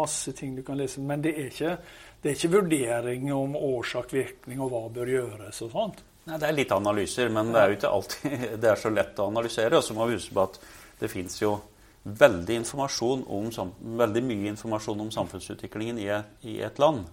masse 0.00 0.32
ting 0.38 0.56
du 0.56 0.64
kan 0.64 0.80
lese. 0.80 1.04
Men 1.04 1.26
det 1.26 1.34
er 1.36 1.52
ikke, 1.52 1.76
det 2.24 2.32
er 2.32 2.40
ikke 2.40 2.52
vurdering 2.56 3.28
om 3.36 3.60
årsak, 3.60 4.16
virkning 4.16 4.64
og 4.64 4.72
hva 4.72 4.82
bør 4.96 5.12
gjøres 5.12 5.60
og 5.68 5.76
sånt. 5.76 6.02
Nei, 6.24 6.40
Det 6.40 6.48
er 6.48 6.56
litt 6.56 6.72
analyser, 6.72 7.28
men 7.28 7.52
det 7.52 7.60
er 7.60 7.68
jo 7.68 7.78
ikke 7.82 7.92
alltid 7.98 8.48
det 8.64 8.72
er 8.72 8.80
så 8.80 8.96
lett 8.96 9.20
å 9.20 9.28
analysere. 9.28 9.76
Og 9.76 9.84
så 9.84 10.00
må 10.00 10.08
vi 10.08 10.16
huske 10.16 10.40
på 10.40 10.48
at 10.48 10.60
det 11.04 11.12
fins 11.12 11.36
jo 11.42 11.58
veldig, 12.04 12.60
om, 13.26 13.72
veldig, 13.98 14.22
mye 14.22 14.52
informasjon 14.52 15.00
om 15.06 15.10
samfunnsutviklingen 15.14 15.98
i, 15.98 16.10
i 16.50 16.60
et 16.62 16.78
land. 16.78 17.06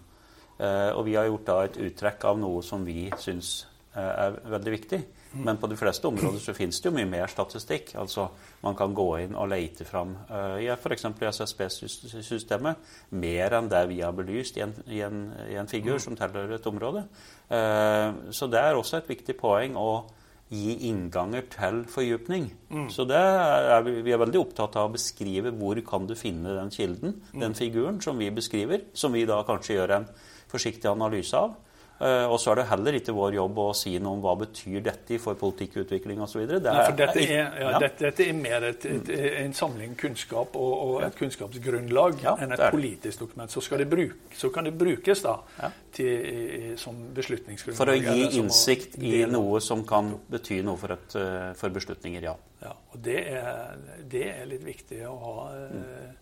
Eh, 0.59 0.91
og 0.91 1.05
vi 1.07 1.15
har 1.15 1.29
gjort 1.29 1.47
da 1.47 1.57
et 1.65 1.79
uttrekk 1.87 2.27
av 2.27 2.39
noe 2.41 2.61
som 2.65 2.83
vi 2.85 3.07
syns 3.19 3.65
eh, 3.95 4.11
er 4.27 4.39
veldig 4.51 4.75
viktig. 4.77 5.01
Men 5.31 5.57
på 5.57 5.67
de 5.71 5.77
fleste 5.79 6.07
områder 6.07 6.41
så 6.43 6.53
finnes 6.53 6.81
det 6.81 6.89
jo 6.89 6.95
mye 6.95 7.07
mer 7.07 7.29
statistikk. 7.31 7.93
Altså 7.99 8.27
Man 8.63 8.75
kan 8.75 8.93
gå 8.93 9.07
inn 9.23 9.35
og 9.39 9.47
lete 9.49 9.85
fram 9.87 10.11
uh, 10.29 10.57
i 10.59 10.67
f.eks. 10.73 11.05
SSB-systemet 11.21 12.91
mer 13.15 13.55
enn 13.55 13.69
det 13.71 13.85
vi 13.89 14.01
har 14.03 14.11
belyst 14.15 14.59
i 14.59 14.65
en, 14.65 14.73
i 14.91 14.99
en, 15.05 15.21
i 15.47 15.55
en 15.59 15.71
figur 15.71 16.01
som 16.03 16.17
teller 16.19 16.51
et 16.57 16.67
område. 16.67 17.05
Uh, 17.47 18.27
så 18.35 18.49
det 18.51 18.59
er 18.59 18.75
også 18.75 18.99
et 18.99 19.13
viktig 19.13 19.37
poeng 19.39 19.79
å 19.79 20.03
gi 20.51 20.75
innganger 20.89 21.45
til 21.53 21.81
fordypning. 21.87 22.49
Mm. 22.69 22.89
Så 22.91 23.05
er 23.07 23.85
vi, 23.85 23.97
vi, 24.03 24.11
er 24.11 24.19
veldig 24.19 24.41
opptatt 24.41 24.75
av 24.75 24.89
å 24.89 24.93
beskrive 24.97 25.53
hvor 25.55 25.79
kan 25.87 26.07
du 26.09 26.15
finne 26.19 26.57
den 26.57 26.71
kilden, 26.73 27.21
mm. 27.31 27.39
den 27.39 27.55
figuren 27.55 28.01
som 28.03 28.19
vi 28.19 28.27
beskriver, 28.35 28.83
som 28.93 29.15
vi 29.15 29.23
da 29.29 29.39
kanskje 29.47 29.77
gjør 29.77 29.95
en 30.01 30.09
forsiktig 30.51 30.91
analyse 30.91 31.39
av. 31.39 31.55
Eh, 32.01 32.25
og 32.33 32.39
så 32.41 32.51
er 32.51 32.61
det 32.61 32.63
heller 32.71 32.95
ikke 32.97 33.13
vår 33.13 33.35
jobb 33.35 33.59
å 33.61 33.67
si 33.77 33.91
noe 34.01 34.15
om 34.17 34.21
hva 34.23 34.31
betyr 34.39 34.81
dette 34.87 35.19
for 35.21 35.37
politikkutvikling 35.37 36.21
osv. 36.25 36.47
Det 36.49 36.61
for 36.65 36.95
dette 36.97 37.21
er, 37.27 37.59
ja, 37.61 37.73
dette, 37.83 38.07
dette 38.07 38.25
er 38.25 38.37
mer 38.39 38.65
et, 38.71 38.87
et, 38.89 39.11
en 39.43 39.53
samling 39.53 39.93
kunnskap 39.99 40.57
og, 40.57 40.71
og 40.87 40.95
et 41.05 41.17
kunnskapsgrunnlag 41.19 42.23
Ja, 42.25 42.33
enn 42.41 42.55
et 42.57 42.63
politisk 42.73 43.21
dokument. 43.27 43.53
Så, 43.53 43.61
det 43.77 43.85
bruk, 43.91 44.15
så 44.33 44.49
kan 44.49 44.65
det 44.65 44.73
brukes 44.81 45.21
da 45.21 45.35
til, 45.93 46.73
som 46.81 46.97
beslutningsgrunnlag. 47.13 47.77
For 47.77 47.93
å 47.93 47.97
gi 47.99 48.31
innsikt 48.41 48.97
i 48.97 49.21
noe 49.29 49.61
som 49.61 49.85
kan 49.85 50.15
bety 50.31 50.61
noe 50.65 50.81
for, 50.81 50.95
et, 50.97 51.15
eh, 51.21 51.51
for 51.59 51.69
beslutninger, 51.75 52.25
ja. 52.31 52.33
Ja, 52.61 52.73
og 52.93 52.97
det 53.05 53.19
er, 53.33 53.77
det 54.09 54.25
er 54.35 54.49
litt 54.49 54.65
viktig 54.65 55.03
å 55.09 55.15
ha 55.21 55.37
eh, 55.53 55.77
in- 55.77 56.17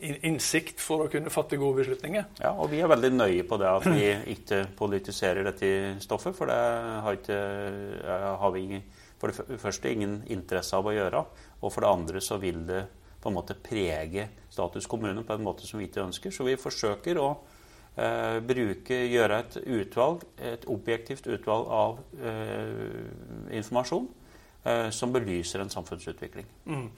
innsikt 0.00 0.80
for 0.82 1.04
å 1.04 1.10
kunne 1.12 1.32
fatte 1.32 1.58
gode 1.60 1.82
beslutninger. 1.82 2.24
Ja, 2.40 2.54
og 2.54 2.70
vi 2.72 2.80
er 2.80 2.90
veldig 2.90 3.12
nøye 3.14 3.44
på 3.48 3.58
det 3.60 3.68
at 3.70 3.86
vi 3.90 4.06
ikke 4.34 4.64
politiserer 4.78 5.46
dette 5.46 6.00
stoffet, 6.04 6.36
for 6.36 6.50
det 6.50 6.58
har, 7.04 7.18
ikke, 7.18 7.40
har 8.40 8.54
vi 8.56 8.80
for 9.20 9.32
det 9.32 9.60
første 9.60 9.92
ingen 9.92 10.20
interesse 10.32 10.76
av 10.78 10.88
å 10.88 10.94
gjøre, 10.96 11.22
og 11.60 11.72
for 11.72 11.84
det 11.84 11.92
andre 11.92 12.22
så 12.24 12.40
vil 12.40 12.64
det 12.68 12.84
på 13.20 13.28
en 13.28 13.36
måte 13.36 13.56
prege 13.60 14.28
status 14.50 14.86
kommune 14.88 15.24
på 15.26 15.36
en 15.36 15.44
måte 15.44 15.66
som 15.68 15.80
vi 15.80 15.88
ikke 15.90 16.06
ønsker. 16.06 16.32
Så 16.32 16.46
vi 16.46 16.56
forsøker 16.60 17.20
å 17.20 17.28
eh, 18.00 18.38
bruke, 18.44 19.02
gjøre 19.12 19.42
et 19.42 19.58
utvalg, 19.60 20.24
et 20.40 20.64
objektivt 20.72 21.28
utvalg 21.28 21.68
av 21.68 22.00
eh, 22.16 23.04
informasjon 23.60 24.08
eh, 24.64 24.88
som 24.94 25.12
belyser 25.12 25.64
en 25.64 25.72
samfunnsutvikling. 25.72 26.48
Mm. 26.64 26.88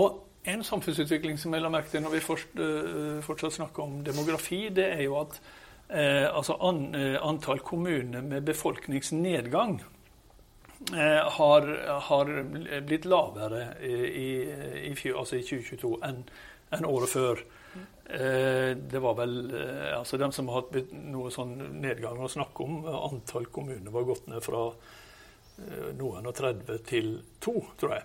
Og 0.00 0.22
en 0.46 0.64
samfunnsutvikling 0.64 1.38
som 1.40 1.54
jeg 1.54 1.64
la 1.64 1.70
merke 1.72 1.90
til 1.90 2.04
når 2.04 2.14
vi 2.14 2.22
eh, 2.22 3.18
fortsatt 3.24 3.56
snakker 3.58 3.82
om 3.82 3.98
demografi, 4.06 4.68
det 4.74 4.86
er 4.94 5.02
jo 5.06 5.18
at 5.20 5.38
eh, 5.90 6.26
altså 6.30 6.58
an, 6.62 6.94
eh, 6.94 7.16
antall 7.22 7.62
kommuner 7.66 8.22
med 8.22 8.46
befolkningsnedgang 8.46 9.80
eh, 10.94 11.22
har, 11.38 11.68
har 12.10 12.32
blitt 12.86 13.08
lavere 13.10 13.68
i, 13.82 14.28
i, 14.90 14.94
fjor, 14.98 15.22
altså 15.24 15.40
i 15.40 15.46
2022 15.46 15.96
enn 16.06 16.22
enn 16.74 16.82
året 16.82 17.06
før. 17.12 17.40
Eh, 18.10 18.72
det 18.74 18.98
var 18.98 19.14
vel 19.20 19.36
altså 19.94 20.18
De 20.18 20.26
som 20.34 20.48
har 20.50 20.64
hatt 20.64 20.90
noe 20.98 21.30
sånn 21.30 21.54
nedgang 21.78 22.18
å 22.18 22.30
snakke 22.30 22.66
om, 22.66 22.80
antall 22.90 23.46
kommuner 23.54 23.94
var 23.94 24.08
gått 24.08 24.26
ned 24.30 24.42
fra 24.42 24.68
noen 25.96 26.26
og 26.26 26.34
30 26.36 26.82
til 26.84 27.14
to, 27.40 27.54
tror 27.78 27.94
jeg. 27.94 28.04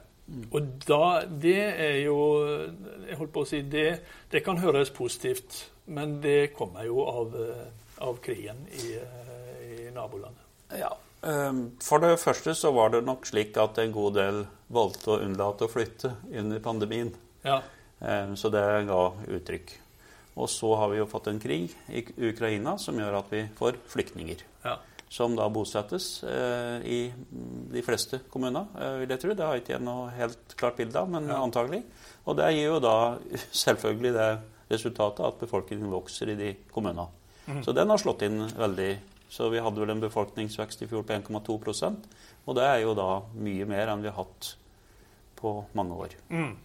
Og 0.52 0.68
da, 0.88 1.26
det 1.28 1.60
er 1.60 1.98
jo 2.06 2.18
Jeg 3.08 3.18
holdt 3.20 3.34
på 3.36 3.44
å 3.44 3.48
si 3.50 3.62
det, 3.68 4.00
det 4.32 4.44
kan 4.46 4.60
høres 4.62 4.92
positivt, 4.96 5.66
men 5.92 6.20
det 6.24 6.54
kommer 6.56 6.86
jo 6.88 7.04
av, 7.04 7.36
eh, 7.36 7.66
av 8.08 8.20
krigen 8.24 8.64
i, 8.72 8.94
eh, 8.96 9.88
i 9.88 9.92
nabolandet. 9.92 10.46
Ja. 10.80 10.94
ehm, 11.28 11.72
For 11.84 12.00
det 12.00 12.20
første 12.20 12.56
så 12.56 12.72
var 12.74 12.90
det 12.94 13.04
nok 13.06 13.28
slik 13.28 13.58
at 13.58 13.78
en 13.78 13.92
god 13.92 14.14
del 14.16 14.46
valgte 14.72 15.18
å 15.18 15.20
unnlate 15.26 15.68
å 15.68 15.72
flytte 15.72 16.16
under 16.32 16.60
pandemien. 16.60 17.12
Ja. 17.44 17.62
Ehm, 18.02 18.38
Så 18.38 18.50
det 18.50 18.88
ga 18.88 19.12
uttrykk. 19.28 19.78
Og 20.38 20.48
så 20.48 20.78
har 20.78 20.90
vi 20.90 20.98
jo 21.02 21.06
fått 21.06 21.28
en 21.28 21.40
krig 21.40 21.74
i 21.90 22.06
Ukraina 22.30 22.78
som 22.80 22.96
gjør 22.96 23.20
at 23.20 23.30
vi 23.30 23.50
får 23.58 23.76
flyktninger. 23.88 24.38
ja. 24.64 24.78
Som 25.12 25.36
da 25.36 25.50
bosettes 25.52 26.24
eh, 26.24 26.86
i 26.88 27.00
de 27.74 27.82
fleste 27.84 28.22
kommuner, 28.32 28.70
eh, 28.80 29.02
vil 29.02 29.12
jeg 29.12 29.20
tro. 29.20 29.36
Det 29.36 29.48
har 29.48 29.60
ikke 29.60 29.82
noe 29.84 30.10
helt 30.16 30.56
klart 30.56 30.80
bilde 30.80 31.00
av, 31.02 31.10
men 31.12 31.28
Ja. 31.28 31.42
antagelig. 31.44 31.84
Og 32.26 32.38
det 32.38 32.54
gir 32.56 32.70
jo 32.70 32.80
da 32.80 33.18
selvfølgelig 33.64 34.14
det 34.16 34.30
resultatet 34.72 35.26
at 35.26 35.40
befolkningen 35.40 35.92
vokser 35.92 36.32
i 36.32 36.40
de 36.40 36.54
kommunene. 36.72 37.10
Mm. 37.48 37.64
Så 37.64 37.76
den 37.76 37.90
har 37.90 38.00
slått 38.00 38.24
inn 38.24 38.46
veldig. 38.48 38.92
Så 39.32 39.50
vi 39.52 39.60
hadde 39.60 39.80
vel 39.80 39.90
en 39.90 40.04
befolkningsvekst 40.04 40.82
i 40.84 40.88
fjor 40.88 41.04
på 41.04 41.14
1,2% 41.14 42.08
og 42.46 42.58
det 42.58 42.66
er 42.66 42.82
jo 42.84 42.96
da 42.98 43.22
mye 43.38 43.68
mer 43.70 43.92
enn 43.92 44.04
vi 44.04 44.10
har 44.10 44.18
hatt 44.24 44.56
på 45.38 45.54
mange 45.78 45.98
år. 46.06 46.16
Mm. 46.34 46.56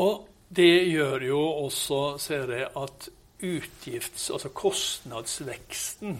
Og 0.00 0.26
det 0.50 0.72
gjør 0.90 1.26
jo 1.28 1.40
også, 1.66 2.00
ser 2.22 2.52
jeg, 2.56 2.68
at 2.76 3.08
utgifts... 3.46 4.28
Altså 4.34 4.50
kostnadsveksten 4.54 6.18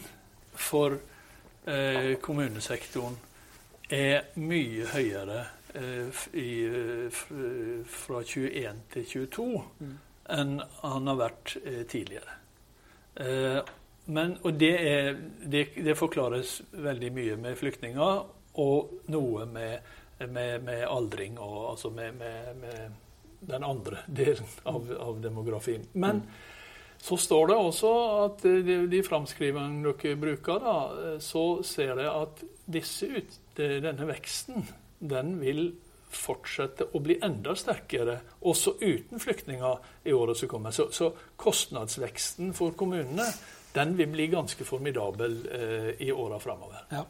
for 0.61 0.99
eh, 1.65 2.15
kommunesektoren 2.23 3.17
er 3.91 4.31
mye 4.39 4.87
høyere 4.93 5.41
eh, 5.75 6.23
i, 6.39 6.53
eh, 6.69 7.21
fra 7.91 8.23
21 8.23 8.87
til 8.95 9.11
22 9.17 9.51
enn 10.31 10.57
han 10.83 11.11
har 11.11 11.19
vært 11.19 11.57
eh, 11.65 11.83
tidligere. 11.91 12.37
Eh, 13.15 13.61
men, 14.11 14.37
og 14.43 14.59
det, 14.59 14.75
er, 14.91 15.17
det, 15.43 15.65
det 15.77 15.97
forklares 15.99 16.61
veldig 16.73 17.11
mye 17.15 17.37
med 17.39 17.59
flyktninger, 17.59 18.23
og 18.61 19.11
noe 19.13 19.45
med, 19.47 19.91
med, 20.27 20.65
med 20.67 20.87
aldring, 20.89 21.39
og, 21.39 21.59
altså 21.75 21.93
med, 21.95 22.17
med, 22.19 22.57
med 22.63 23.51
den 23.51 23.65
andre 23.65 24.03
delen 24.07 24.49
av, 24.69 24.91
av 24.99 25.21
demografien. 25.23 25.87
Men 25.93 26.25
så 27.01 27.17
står 27.17 27.51
det 27.51 27.57
også 27.57 27.91
at 28.25 28.43
de, 28.45 28.81
de 28.93 29.03
framskrivingene 29.05 29.95
dere 29.97 30.19
bruker, 30.21 30.61
da, 30.61 30.75
så 31.25 31.45
ser 31.67 31.95
det 31.97 32.09
at 32.11 32.43
disse 32.71 33.09
ut, 33.09 33.39
denne 33.57 34.09
veksten 34.09 34.67
den 35.01 35.39
vil 35.41 35.71
fortsette 36.11 36.91
å 36.93 37.01
bli 37.03 37.17
enda 37.23 37.55
sterkere, 37.57 38.19
også 38.47 38.77
uten 38.81 39.23
flyktninger 39.23 39.79
i 40.11 40.15
året 40.15 40.39
som 40.39 40.51
kommer. 40.51 40.75
Så, 40.75 40.91
så 40.95 41.13
kostnadsveksten 41.41 42.53
for 42.57 42.75
kommunene 42.79 43.27
den 43.75 43.95
vil 43.99 44.11
bli 44.11 44.27
ganske 44.33 44.67
formidabel 44.67 45.37
eh, 45.55 45.91
i 46.03 46.11
åra 46.13 46.41
framover. 46.43 46.83
Ja, 46.91 47.05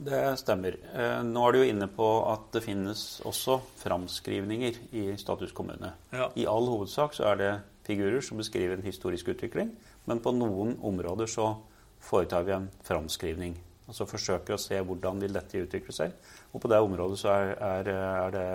det 0.00 0.20
stemmer. 0.40 0.78
Eh, 0.96 1.18
Nå 1.28 1.42
er 1.44 1.52
du 1.52 1.60
jo 1.60 1.68
inne 1.68 1.90
på 1.92 2.08
at 2.30 2.48
det 2.56 2.64
finnes 2.64 3.20
også 3.28 3.58
framskrivninger 3.82 4.80
i 4.96 5.04
status 5.20 5.52
kommune. 5.52 5.92
Ja. 6.14 6.30
I 6.40 6.48
all 6.48 6.70
hovedsak 6.72 7.18
så 7.18 7.28
er 7.34 7.42
det 7.42 7.52
figurer 7.86 8.20
som 8.24 8.40
beskriver 8.40 8.78
en 8.78 8.86
historisk 8.86 9.32
utvikling, 9.32 9.72
men 10.08 10.22
på 10.22 10.32
noen 10.34 10.76
områder 10.86 11.30
så 11.30 11.54
foretar 12.00 12.46
vi 12.46 12.54
en 12.56 12.70
framskrivning. 12.86 13.56
Altså 13.90 14.06
forsøker 14.06 14.54
å 14.54 14.60
se 14.60 14.78
hvordan 14.78 15.18
vil 15.22 15.34
dette 15.34 15.64
utvikle 15.64 15.94
seg. 15.94 16.14
Og 16.54 16.62
på 16.62 16.70
det 16.70 16.78
området 16.78 17.18
så 17.20 17.32
er, 17.34 17.56
er, 17.58 17.90
er, 17.90 18.34
det, 18.36 18.46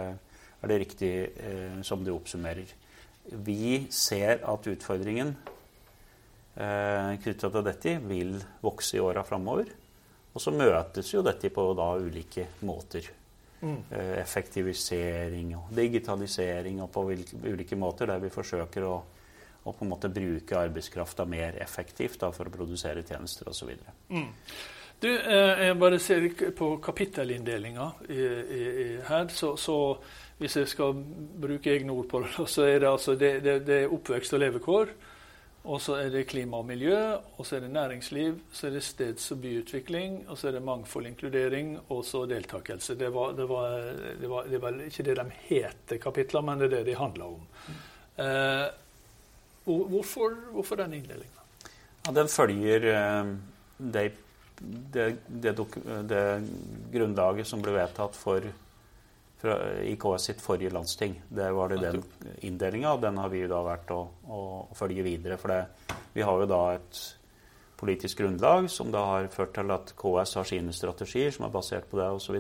er 0.61 0.71
det 0.71 0.79
riktig 0.85 1.13
eh, 1.35 1.81
som 1.83 2.05
det 2.05 2.13
oppsummerer. 2.15 2.71
Vi 3.45 3.85
ser 3.93 4.39
at 4.45 4.69
utfordringen 4.71 5.33
eh, 6.55 7.11
knytta 7.19 7.51
til 7.51 7.65
dette 7.67 7.97
vil 8.05 8.37
vokse 8.63 8.95
i 8.95 9.03
åra 9.03 9.25
framover. 9.27 9.73
Og 10.35 10.43
så 10.43 10.51
møtes 10.51 11.13
jo 11.13 11.23
dette 11.23 11.51
på 11.51 11.67
da 11.77 11.91
ulike 11.99 12.49
måter. 12.67 13.07
Mm. 13.61 13.77
Eh, 13.89 14.15
effektivisering 14.19 15.53
og 15.57 15.69
digitalisering 15.75 16.81
og 16.83 16.91
på 16.93 17.05
ulike 17.11 17.77
måter 17.79 18.11
der 18.11 18.23
vi 18.23 18.31
forsøker 18.33 18.87
å, 18.87 18.95
å 19.65 19.73
på 19.73 19.85
en 19.85 19.89
måte 19.91 20.09
bruke 20.13 20.57
arbeidskrafta 20.59 21.25
mer 21.25 21.57
effektivt 21.63 22.19
da, 22.21 22.29
for 22.31 22.47
å 22.47 22.53
produsere 22.53 23.03
tjenester 23.03 23.49
osv. 23.49 23.71
Mm. 24.13 24.27
Du, 25.01 25.09
eh, 25.09 25.65
jeg 25.67 25.79
bare 25.81 25.97
ser 25.99 26.27
på 26.55 26.69
kapittelinndelinga 26.85 27.87
i, 28.09 28.21
i 28.59 28.85
her, 29.09 29.27
så, 29.33 29.55
så 29.59 29.75
hvis 30.39 30.55
jeg 30.61 30.69
skal 30.71 30.93
bruke 31.41 31.73
egne 31.73 31.91
ord 31.95 32.07
på 32.11 32.21
det, 32.23 32.31
så 32.55 32.69
er 32.69 32.79
det 32.83 32.91
altså 32.93 33.17
det, 33.19 33.33
det, 33.43 33.59
det 33.67 33.81
er 33.83 33.93
oppvekst 33.97 34.37
og 34.37 34.43
levekår. 34.45 34.95
Og 35.65 35.79
så 35.81 35.95
er 35.97 36.11
det 36.13 36.27
klima 36.29 36.59
og 36.61 36.67
miljø, 36.69 36.93
og 37.39 37.41
så 37.41 37.55
er 37.57 37.63
det 37.63 37.71
næringsliv, 37.73 38.35
så 38.53 38.67
er 38.67 38.75
det 38.75 38.83
steds- 38.85 39.31
og 39.33 39.39
byutvikling, 39.41 40.19
og 40.29 40.37
så 40.37 40.51
er 40.51 40.59
det 40.59 40.61
mangfold, 40.61 41.07
inkludering, 41.09 41.71
og 41.89 42.03
så 42.05 42.21
deltakelse. 42.29 42.93
Det 42.99 43.09
var, 43.15 43.33
det 43.33 43.47
var, 43.49 43.79
det 44.21 44.29
var, 44.29 44.45
det 44.51 44.59
var 44.61 44.77
ikke 44.85 45.05
det 45.07 45.15
de 45.17 45.25
heter 45.47 45.97
kapitler, 46.03 46.45
men 46.45 46.61
det 46.61 46.67
er 46.69 46.75
det 46.75 46.83
de 46.91 46.99
handler 46.99 47.25
om. 47.33 47.47
Eh, 48.21 48.67
hvor- 48.69 48.84
hvorfor, 49.65 50.37
hvorfor 50.53 50.79
den 50.83 50.93
inndelinga? 50.99 51.45
Ja, 52.05 52.13
den 52.13 52.29
følger 52.29 52.85
eh, 52.91 53.31
det, 53.77 54.05
det, 54.59 55.07
det, 55.27 55.55
det 56.09 56.21
grunnlaget 56.93 57.49
som 57.49 57.63
ble 57.65 57.73
vedtatt 57.75 58.15
for, 58.17 58.45
fra, 59.41 59.57
i 59.81 59.95
KS 59.99 60.29
sitt 60.29 60.43
forrige 60.43 60.73
landsting. 60.73 61.17
Det 61.27 61.49
var 61.57 61.73
det 61.73 61.81
den 61.81 62.03
inndelinga, 62.45 62.93
og 62.93 63.03
den 63.03 63.17
har 63.21 63.33
vi 63.33 63.43
da 63.49 63.61
vært 63.65 63.93
å, 63.95 64.01
å, 64.29 64.41
å 64.69 64.77
følge 64.77 65.05
videre. 65.05 65.39
For 65.41 65.53
det, 65.53 65.95
vi 66.13 66.25
har 66.25 66.43
jo 66.43 66.49
da 66.49 66.61
et 66.77 67.01
politisk 67.75 68.21
grunnlag 68.21 68.69
som 68.71 68.91
da 68.93 69.01
har 69.09 69.31
ført 69.33 69.55
til 69.57 69.73
at 69.73 69.91
KS 69.99 70.37
har 70.39 70.47
sine 70.47 70.73
strategier 70.73 71.33
som 71.35 71.47
er 71.47 71.53
basert 71.53 71.89
på 71.89 71.99
det 71.99 72.07
osv. 72.13 72.37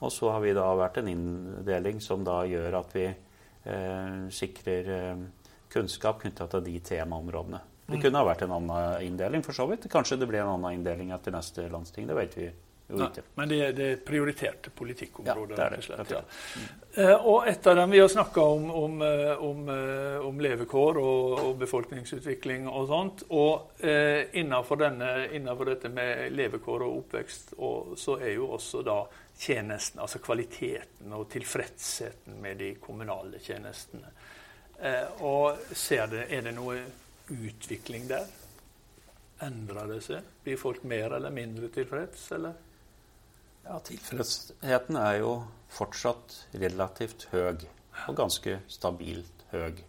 Og 0.00 0.14
så 0.14 0.30
har 0.32 0.40
vi 0.44 0.54
da 0.56 0.70
vært 0.78 1.02
en 1.02 1.10
inndeling 1.10 2.00
som 2.00 2.24
da 2.24 2.40
gjør 2.48 2.78
at 2.78 2.94
vi 2.96 3.04
eh, 3.10 4.22
sikrer 4.32 4.94
eh, 4.94 5.26
kunnskap 5.72 6.22
knytta 6.22 6.48
til 6.50 6.64
de 6.66 6.78
temaområdene. 6.92 7.60
Det 7.90 7.98
kunne 7.98 8.20
ha 8.22 8.26
vært 8.26 8.44
en 8.46 8.52
annen 8.54 9.02
inndeling, 9.02 9.42
for 9.42 9.56
så 9.56 9.66
vidt. 9.66 9.88
Kanskje 9.90 10.20
det 10.20 10.28
blir 10.30 10.44
en 10.44 10.52
annen 10.54 10.78
inndeling 10.78 11.10
etter 11.14 11.34
neste 11.34 11.66
landsting. 11.72 12.06
Det 12.06 12.14
vet 12.14 12.36
vi 12.38 12.50
jo 12.90 13.00
ikke. 13.06 13.24
Men 13.38 13.50
det, 13.50 13.58
det 13.78 13.86
er 13.86 13.98
prioriterte 14.06 14.70
politikkområder. 14.74 15.56
Ja, 15.56 15.56
det 15.56 15.64
er 15.66 15.74
det. 15.76 15.98
Det 16.10 16.16
er 16.16 16.20
ja. 16.20 17.10
Eh, 17.10 17.26
Og 17.26 17.48
et 17.48 17.66
av 17.70 17.76
dem 17.78 17.90
vi 17.94 18.00
har 18.02 18.08
snakka 18.10 18.44
om, 18.56 18.70
om, 18.70 18.96
eh, 19.06 19.44
om, 19.46 19.68
eh, 19.74 20.26
om 20.26 20.40
levekår 20.42 20.98
og, 21.02 21.36
og 21.44 21.52
befolkningsutvikling 21.60 22.66
og 22.68 22.88
sånt. 22.90 23.24
Og 23.30 23.84
eh, 23.84 24.26
innenfor, 24.42 24.82
denne, 24.82 25.12
innenfor 25.34 25.72
dette 25.72 25.92
med 25.94 26.30
levekår 26.34 26.86
og 26.86 26.98
oppvekst, 27.04 27.54
og, 27.58 27.94
så 27.98 28.18
er 28.18 28.34
jo 28.36 28.50
også 28.56 28.82
da 28.86 29.00
tjenesten, 29.40 30.02
altså 30.02 30.20
kvaliteten 30.22 31.14
og 31.16 31.28
tilfredsheten 31.32 32.38
med 32.42 32.60
de 32.60 32.74
kommunale 32.82 33.40
tjenestene. 33.42 34.10
Eh, 34.80 35.22
og 35.22 35.58
ser 35.76 36.06
det, 36.08 36.26
er 36.32 36.44
det 36.46 36.54
noe 36.56 36.78
utvikling 37.30 38.08
der? 38.08 38.28
Endrer 39.44 39.88
det 39.88 40.00
seg? 40.04 40.26
Blir 40.44 40.60
folk 40.60 40.84
mer 40.88 41.16
eller 41.16 41.32
mindre 41.34 41.68
tilfreds, 41.72 42.26
eller? 42.36 42.56
Ja, 43.64 43.76
Tilfredsheten 43.84 44.96
er 44.96 45.18
jo 45.20 45.34
fortsatt 45.70 46.36
relativt 46.60 47.28
høy, 47.32 47.66
og 48.08 48.16
ganske 48.16 48.56
stabilt 48.72 49.44
høy. 49.52 49.84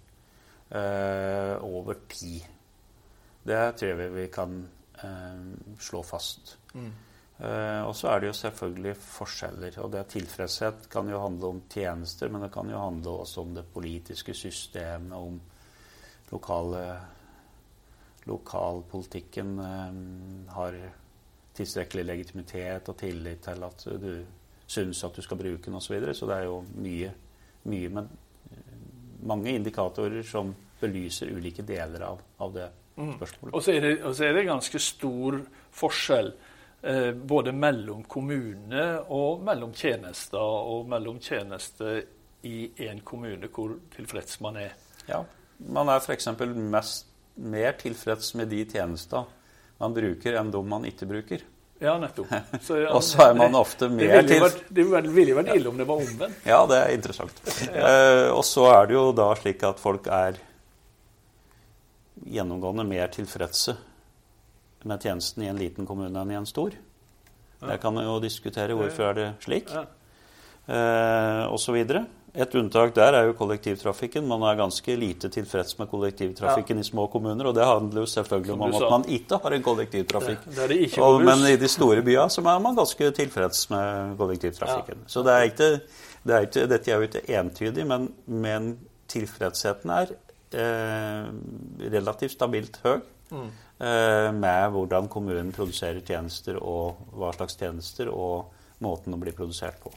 Eh, 0.72 1.56
over 1.64 1.98
tid. 2.12 2.44
Det 3.44 3.62
tror 3.80 4.04
jeg 4.04 4.12
vi 4.16 4.28
kan 4.32 4.60
eh, 5.04 5.42
slå 5.80 6.04
fast. 6.08 6.58
Eh, 6.76 6.92
og 7.42 7.96
så 7.98 8.12
er 8.12 8.20
det 8.22 8.28
jo 8.28 8.36
selvfølgelig 8.38 8.92
forskjeller. 9.02 9.78
Og 9.82 9.92
det 9.96 10.04
tilfredshet 10.14 10.84
kan 10.94 11.08
jo 11.10 11.22
handle 11.24 11.48
om 11.56 11.62
tjenester, 11.72 12.30
men 12.30 12.46
det 12.46 12.52
kan 12.54 12.70
jo 12.70 12.78
handle 12.78 13.16
også 13.24 13.42
om 13.42 13.56
det 13.56 13.64
politiske 13.74 14.36
systemet, 14.38 15.18
om 15.18 15.40
lokale 16.32 16.84
Lokalpolitikken 18.30 19.60
eh, 19.60 19.94
har 20.54 20.76
tilstrekkelig 21.58 22.04
legitimitet 22.06 22.90
og 22.90 22.98
tillit 23.00 23.42
til 23.44 23.64
at 23.66 23.86
du 24.02 24.12
syns 24.70 25.02
at 25.04 25.16
du 25.18 25.24
skal 25.26 25.40
bruke 25.40 25.66
den 25.66 25.76
osv. 25.76 25.88
Så, 25.88 25.94
videre. 25.94 26.14
så 26.14 26.28
det 26.30 26.36
er 26.36 26.46
jo 26.46 26.60
mye, 26.78 27.10
mye 27.64 27.90
med 27.90 28.12
mange 29.26 29.56
indikatorer 29.56 30.22
som 30.26 30.54
belyser 30.82 31.34
ulike 31.34 31.66
deler 31.66 32.06
av, 32.06 32.22
av 32.42 32.54
det 32.54 32.70
spørsmålet. 32.96 33.56
Og 33.56 33.64
så, 33.64 33.74
er 33.74 33.86
det, 33.86 33.92
og 34.06 34.16
så 34.16 34.26
er 34.28 34.38
det 34.38 34.48
ganske 34.48 34.82
stor 34.82 35.42
forskjell 35.82 36.32
eh, 36.32 36.51
både 37.14 37.52
mellom 37.54 38.04
kommune 38.10 38.86
og 39.14 39.44
mellom 39.46 39.74
tjenester, 39.78 40.40
og 40.42 40.88
mellom 40.90 41.20
tjenester 41.22 42.02
i 42.50 42.72
en 42.88 43.02
kommune 43.06 43.48
hvor 43.54 43.76
tilfreds 43.96 44.40
man 44.42 44.58
er. 44.58 44.72
Ja, 45.08 45.24
Man 45.70 45.90
er 45.94 46.00
f.eks. 46.02 46.26
mest 46.58 47.06
mer 47.38 47.72
tilfreds 47.78 48.34
med 48.36 48.50
de 48.50 48.64
tjenester 48.66 49.28
man 49.82 49.94
bruker, 49.94 50.34
enn 50.40 50.50
de 50.54 50.62
man 50.66 50.84
ikke 50.90 51.06
bruker. 51.10 51.44
Ja, 51.82 51.96
nettopp. 52.02 52.30
Så, 52.66 52.80
ja, 52.82 52.90
Og 52.94 53.02
så 53.06 53.28
er 53.30 53.34
man 53.38 53.56
ofte 53.58 53.88
mer 53.90 54.02
det 54.02 54.10
ville 54.10 54.28
til 54.30 54.42
vært, 54.44 54.60
det 54.70 54.86
ville- 54.90 55.30
jo 55.32 55.38
vært 55.38 55.54
ille 55.56 55.70
om 55.70 55.78
det 55.78 55.88
var 55.90 56.02
omvendt. 56.04 56.44
Ja, 56.50 56.60
det 56.70 56.78
er 56.82 56.92
interessant. 56.98 57.40
Eh, 57.70 58.28
og 58.34 58.42
så 58.46 58.68
er 58.74 58.90
det 58.90 58.98
jo 58.98 59.06
da 59.18 59.30
slik 59.38 59.64
at 59.70 59.80
folk 59.82 60.06
er 60.14 60.38
gjennomgående 62.30 62.86
mer 62.86 63.08
tilfredse 63.14 63.78
med 64.86 65.02
tjenesten 65.02 65.44
i 65.44 65.50
en 65.52 65.60
liten 65.60 65.86
kommune 65.88 66.22
enn 66.22 66.32
i 66.32 66.38
en 66.40 66.46
stor. 66.50 66.72
Der 67.62 67.78
kan 67.78 67.94
man 67.94 68.08
jo 68.08 68.20
diskutere 68.24 68.74
hvorfor 68.74 69.12
er 69.12 69.14
det 69.14 69.28
slik, 69.44 69.70
Ja. 69.70 69.86
eh, 70.68 71.54
osv. 71.54 71.78
Et 72.34 72.56
unntak 72.56 72.94
der 72.96 73.14
er 73.14 73.26
jo 73.28 73.34
kollektivtrafikken. 73.36 74.24
Man 74.28 74.42
er 74.48 74.56
ganske 74.56 74.96
lite 74.96 75.30
tilfreds 75.30 75.78
med 75.80 75.90
kollektivtrafikken 75.92 76.80
i 76.80 76.84
små 76.84 77.08
kommuner, 77.12 77.46
og 77.50 77.56
det 77.56 77.66
handler 77.66 78.02
jo 78.02 78.06
selvfølgelig 78.08 78.54
om 78.54 78.62
at 78.70 78.86
man 78.90 79.04
ikke 79.06 79.40
har 79.44 79.52
en 79.52 79.64
kollektivtrafikk. 79.64 80.46
Det, 80.46 80.70
det 80.70 80.70
det 80.70 81.00
Og, 81.00 81.22
men 81.22 81.44
i 81.52 81.58
de 81.58 81.68
store 81.68 82.02
byene 82.02 82.30
så 82.32 82.42
er 82.42 82.60
man 82.64 82.76
ganske 82.76 83.12
tilfreds 83.12 83.70
med 83.70 84.18
kollektivtrafikken. 84.18 85.04
Så 85.08 85.24
det 85.24 85.34
er 85.34 85.42
ikke, 85.42 85.70
det 86.24 86.36
er 86.36 86.48
ikke, 86.48 86.68
dette 86.72 86.92
er 86.92 86.96
jo 86.96 87.02
ikke 87.02 87.26
entydig, 87.40 87.88
men, 87.88 88.14
men 88.26 88.78
tilfredsheten 89.12 89.90
er 89.90 90.16
relativt 90.52 92.38
stabilt 92.38 92.82
høy 92.84 93.00
Mm. 93.32 93.48
med 94.36 94.74
hvordan 94.76 95.08
kommunen 95.08 95.54
produserer 95.56 96.02
tjenester, 96.04 96.58
og 96.60 96.98
hva 97.16 97.30
slags 97.32 97.56
tjenester, 97.56 98.10
og 98.12 98.52
måten 98.84 99.16
å 99.16 99.20
bli 99.22 99.32
produsert 99.32 99.80
på. 99.80 99.94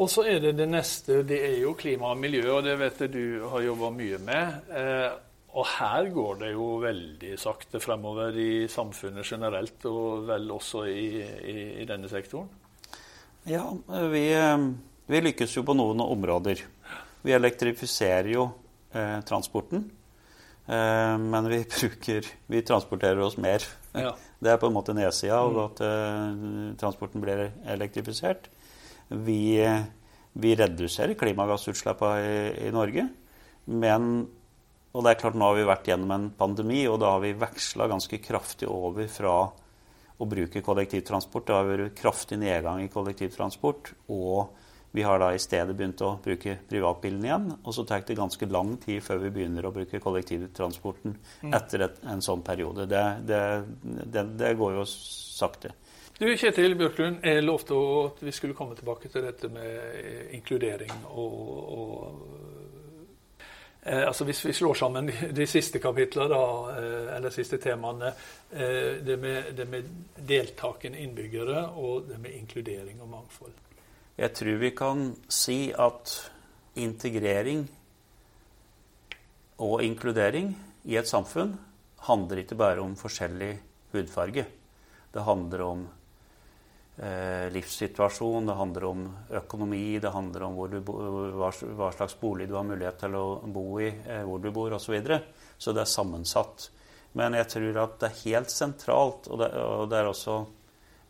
Og 0.00 0.08
så 0.08 0.24
er 0.30 0.38
det 0.40 0.54
det 0.56 0.68
neste, 0.70 1.18
det 1.28 1.40
er 1.44 1.58
jo 1.60 1.74
klima 1.76 2.14
og 2.14 2.20
miljø, 2.22 2.46
og 2.54 2.62
det 2.64 2.78
vet 2.80 3.02
jeg 3.04 3.12
du 3.12 3.48
har 3.52 3.66
jobba 3.66 3.90
mye 3.92 4.20
med. 4.24 4.70
Eh, 4.72 5.10
og 5.50 5.66
her 5.66 6.08
går 6.14 6.38
det 6.40 6.52
jo 6.54 6.68
veldig 6.80 7.34
sakte 7.42 7.80
fremover 7.82 8.38
i 8.38 8.68
samfunnet 8.70 9.26
generelt, 9.26 9.84
og 9.90 10.24
vel 10.30 10.48
også 10.54 10.86
i, 10.88 11.08
i, 11.20 11.56
i 11.82 11.88
denne 11.88 12.08
sektoren. 12.08 12.48
Ja, 13.50 13.66
vi, 14.12 14.24
eh, 14.32 14.56
vi 15.10 15.22
lykkes 15.26 15.58
jo 15.58 15.66
på 15.68 15.76
noen 15.76 16.00
områder. 16.06 16.64
Vi 17.20 17.36
elektrifiserer 17.36 18.32
jo 18.32 18.46
eh, 18.46 18.59
transporten. 19.26 19.84
Eh, 20.70 21.18
men 21.18 21.48
vi 21.48 21.64
bruker 21.80 22.26
Vi 22.46 22.62
transporterer 22.62 23.20
oss 23.20 23.36
mer. 23.36 23.64
Ja. 23.92 24.16
Det 24.40 24.52
er 24.52 24.60
på 24.60 24.70
en 24.70 24.76
måte 24.76 24.94
nedsida 24.96 25.36
av 25.42 25.56
at 25.66 25.80
eh, 25.84 26.28
transporten 26.80 27.20
blir 27.20 27.50
elektrifisert. 27.68 28.46
Vi, 29.10 29.58
eh, 29.60 29.82
vi 30.32 30.54
reduserer 30.56 31.18
klimagassutslippene 31.18 32.20
i, 32.22 32.68
i 32.68 32.70
Norge. 32.74 33.08
Men 33.70 34.28
Og 34.90 35.04
det 35.04 35.10
er 35.12 35.18
klart, 35.20 35.36
nå 35.38 35.46
har 35.46 35.54
vi 35.54 35.66
vært 35.68 35.86
gjennom 35.86 36.10
en 36.10 36.30
pandemi, 36.34 36.80
og 36.90 36.96
da 36.98 37.12
har 37.12 37.20
vi 37.22 37.36
veksla 37.38 37.86
ganske 37.86 38.18
kraftig 38.18 38.66
over 38.66 39.06
fra 39.06 39.34
å 40.18 40.26
bruke 40.26 40.62
kollektivtransport. 40.66 41.44
Det 41.46 41.54
har 41.54 41.68
vært 41.68 41.94
kraftig 42.00 42.40
nedgang 42.42 42.82
i 42.82 42.90
kollektivtransport. 42.90 43.92
Og 44.10 44.50
vi 44.90 45.02
har 45.02 45.18
da 45.22 45.34
i 45.34 45.38
stedet 45.38 45.76
begynt 45.76 46.00
å 46.02 46.16
bruke 46.22 46.56
privatbilen 46.68 47.24
igjen. 47.24 47.46
Og 47.62 47.74
så 47.74 47.84
tar 47.86 48.02
det 48.06 48.16
ganske 48.18 48.48
lang 48.50 48.74
tid 48.82 49.02
før 49.04 49.22
vi 49.24 49.30
begynner 49.36 49.66
å 49.66 49.74
bruke 49.74 50.00
kollektivtransporten 50.02 51.14
etter 51.54 51.86
et, 51.86 52.00
en 52.10 52.22
sånn 52.24 52.42
periode. 52.46 52.88
Det, 52.90 53.04
det, 53.28 53.42
det, 53.86 54.24
det 54.40 54.56
går 54.58 54.80
jo 54.80 54.86
sakte. 54.90 55.74
Du 56.20 56.26
Kjetil 56.36 56.74
Bjørklund, 56.76 57.22
jeg 57.24 57.44
lovte 57.46 57.76
at 58.02 58.18
vi 58.26 58.32
skulle 58.34 58.56
komme 58.58 58.74
tilbake 58.76 59.08
til 59.08 59.24
dette 59.24 59.48
med 59.48 59.70
eh, 59.96 60.34
inkludering 60.36 60.92
og, 61.14 61.38
og 61.78 61.94
eh, 63.86 64.04
altså 64.04 64.26
Hvis 64.28 64.42
vi 64.44 64.52
slår 64.58 64.76
sammen 64.82 65.08
de, 65.08 65.30
de 65.32 65.46
siste 65.48 65.80
kapitlene, 65.80 66.28
da, 66.28 66.42
eh, 66.74 67.16
eller 67.16 67.32
siste 67.32 67.56
temaene, 67.62 68.12
eh, 68.52 69.00
det, 69.06 69.16
med, 69.22 69.54
det 69.56 69.68
med 69.70 69.88
deltakende 70.28 71.00
innbyggere 71.00 71.70
og 71.80 72.10
det 72.10 72.20
med 72.20 72.36
inkludering 72.36 73.00
og 73.00 73.08
mangfold. 73.14 73.56
Jeg 74.20 74.34
tror 74.36 74.58
vi 74.60 74.68
kan 74.76 75.06
si 75.32 75.70
at 75.72 76.10
integrering 76.76 77.62
og 79.64 79.80
inkludering 79.80 80.50
i 80.92 80.98
et 81.00 81.08
samfunn 81.08 81.54
handler 82.04 82.42
ikke 82.42 82.58
bare 82.60 82.82
om 82.84 82.98
forskjellig 83.00 83.54
hudfarge. 83.94 84.44
Det 85.08 85.24
handler 85.24 85.64
om 85.64 85.86
eh, 87.00 87.48
livssituasjon, 87.54 88.52
det 88.52 88.58
handler 88.60 88.88
om 88.90 89.08
økonomi, 89.40 89.96
det 90.04 90.12
handler 90.12 90.46
om 90.50 90.60
bo, 90.84 90.98
hva, 91.40 91.50
hva 91.80 91.90
slags 91.96 92.18
bolig 92.20 92.50
du 92.50 92.58
har 92.58 92.68
mulighet 92.68 93.00
til 93.06 93.16
å 93.16 93.26
bo 93.48 93.66
i, 93.80 93.88
eh, 93.88 94.20
hvor 94.28 94.44
du 94.44 94.52
bor 94.52 94.76
osv. 94.76 94.84
Så, 94.84 94.98
videre. 94.98 95.22
så 95.56 95.72
det 95.72 95.86
er 95.86 95.94
sammensatt. 95.96 96.68
Men 97.16 97.40
jeg 97.40 97.48
tror 97.56 97.84
at 97.86 98.00
det 98.04 98.12
er 98.12 98.24
helt 98.26 98.52
sentralt, 98.52 99.32
og 99.32 99.40
det, 99.40 99.54
og 99.56 99.88
det 99.88 100.04
er 100.04 100.12
også 100.12 100.42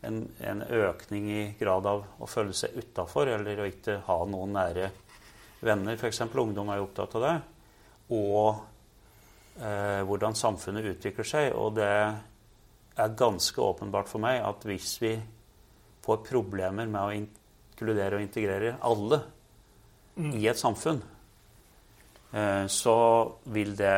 en, 0.07 0.23
en 0.39 0.63
økning 0.65 1.29
i 1.31 1.43
grad 1.59 1.85
av 1.89 2.03
å 2.17 2.29
føle 2.29 2.55
seg 2.57 2.77
utafor, 2.79 3.29
eller 3.35 3.61
å 3.61 3.69
ikke 3.69 3.99
ha 4.07 4.17
noen 4.29 4.55
nære 4.57 4.89
venner. 5.61 5.97
F.eks. 5.97 6.23
ungdom 6.25 6.71
er 6.71 6.81
jo 6.81 6.87
opptatt 6.87 7.17
av 7.19 7.25
det. 7.27 7.35
Og 8.17 8.47
eh, 9.61 10.01
hvordan 10.07 10.37
samfunnet 10.37 10.89
utvikler 10.95 11.27
seg. 11.27 11.51
Og 11.53 11.75
det 11.77 11.91
er 11.91 13.15
ganske 13.17 13.61
åpenbart 13.61 14.09
for 14.11 14.23
meg 14.23 14.41
at 14.45 14.65
hvis 14.67 14.95
vi 15.03 15.13
får 16.01 16.23
problemer 16.25 16.89
med 16.89 17.01
å 17.01 17.13
inkludere 17.15 18.17
og 18.17 18.25
integrere 18.25 18.75
alle 18.81 19.21
i 20.17 20.43
et 20.49 20.59
samfunn, 20.59 20.99
eh, 22.33 22.65
så 22.67 22.97
vil 23.53 23.77
det 23.77 23.95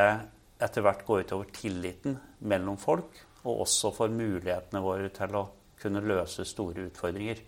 etter 0.64 0.84
hvert 0.84 1.02
gå 1.06 1.20
utover 1.24 1.50
tilliten 1.52 2.16
mellom 2.46 2.78
folk, 2.80 3.18
og 3.44 3.64
også 3.66 3.90
for 3.92 4.12
mulighetene 4.12 4.80
våre 4.84 5.10
til 5.12 5.36
å 5.36 5.44
kunne 5.84 6.02
løse 6.04 6.46
store 6.48 6.88
utfordringer 6.88 7.44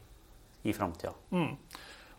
i 0.66 0.74
framtida. 0.76 1.12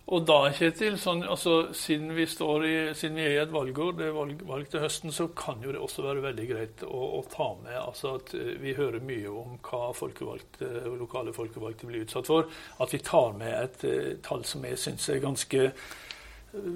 Og 0.08 0.24
da, 0.24 0.38
Kjetil, 0.56 0.94
sånn, 0.96 1.26
altså, 1.28 1.74
siden, 1.76 2.14
vi 2.16 2.24
i, 2.24 2.76
siden 2.96 3.18
vi 3.18 3.26
er 3.26 3.34
i 3.34 3.40
et 3.42 3.52
valgår, 3.52 3.98
det 3.98 4.06
er 4.08 4.14
valg, 4.16 4.40
valg 4.48 4.70
til 4.72 4.80
høsten, 4.80 5.12
så 5.12 5.28
kan 5.36 5.60
jo 5.60 5.74
det 5.76 5.82
også 5.84 6.06
være 6.06 6.24
veldig 6.24 6.46
greit 6.48 6.84
å, 6.88 7.02
å 7.18 7.22
ta 7.28 7.50
med 7.60 7.76
altså 7.76 8.14
at 8.16 8.32
eh, 8.38 8.54
vi 8.62 8.78
hører 8.78 9.04
mye 9.04 9.28
om 9.28 9.58
hva 9.68 9.90
folkevalgte, 9.98 10.70
lokale 10.96 11.36
folkevalgte 11.36 11.90
blir 11.92 12.06
utsatt 12.08 12.32
for. 12.32 12.48
At 12.80 12.96
vi 12.96 13.02
tar 13.04 13.36
med 13.36 13.52
et 13.52 13.84
uh, 13.84 14.14
tall 14.24 14.48
som 14.48 14.64
jeg 14.64 14.80
syns 14.80 15.10
er 15.12 15.20
ganske 15.26 15.68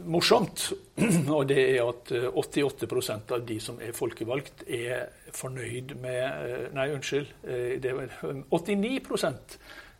morsomt. 0.05 0.71
Og 1.35 1.45
det 1.49 1.59
er 1.61 1.83
at 1.85 2.11
eh, 2.15 2.27
88% 2.29 3.35
av 3.35 3.45
de 3.47 3.59
som 3.63 3.79
er 3.81 3.95
folkevalgt, 3.97 4.65
er 4.67 5.07
fornøyd 5.35 5.95
med 6.01 6.23
eh, 6.23 6.65
Nei, 6.75 6.89
unnskyld. 6.95 7.31
eh, 7.43 7.77
Det 7.81 7.93
er 7.93 8.15
89 8.51 8.99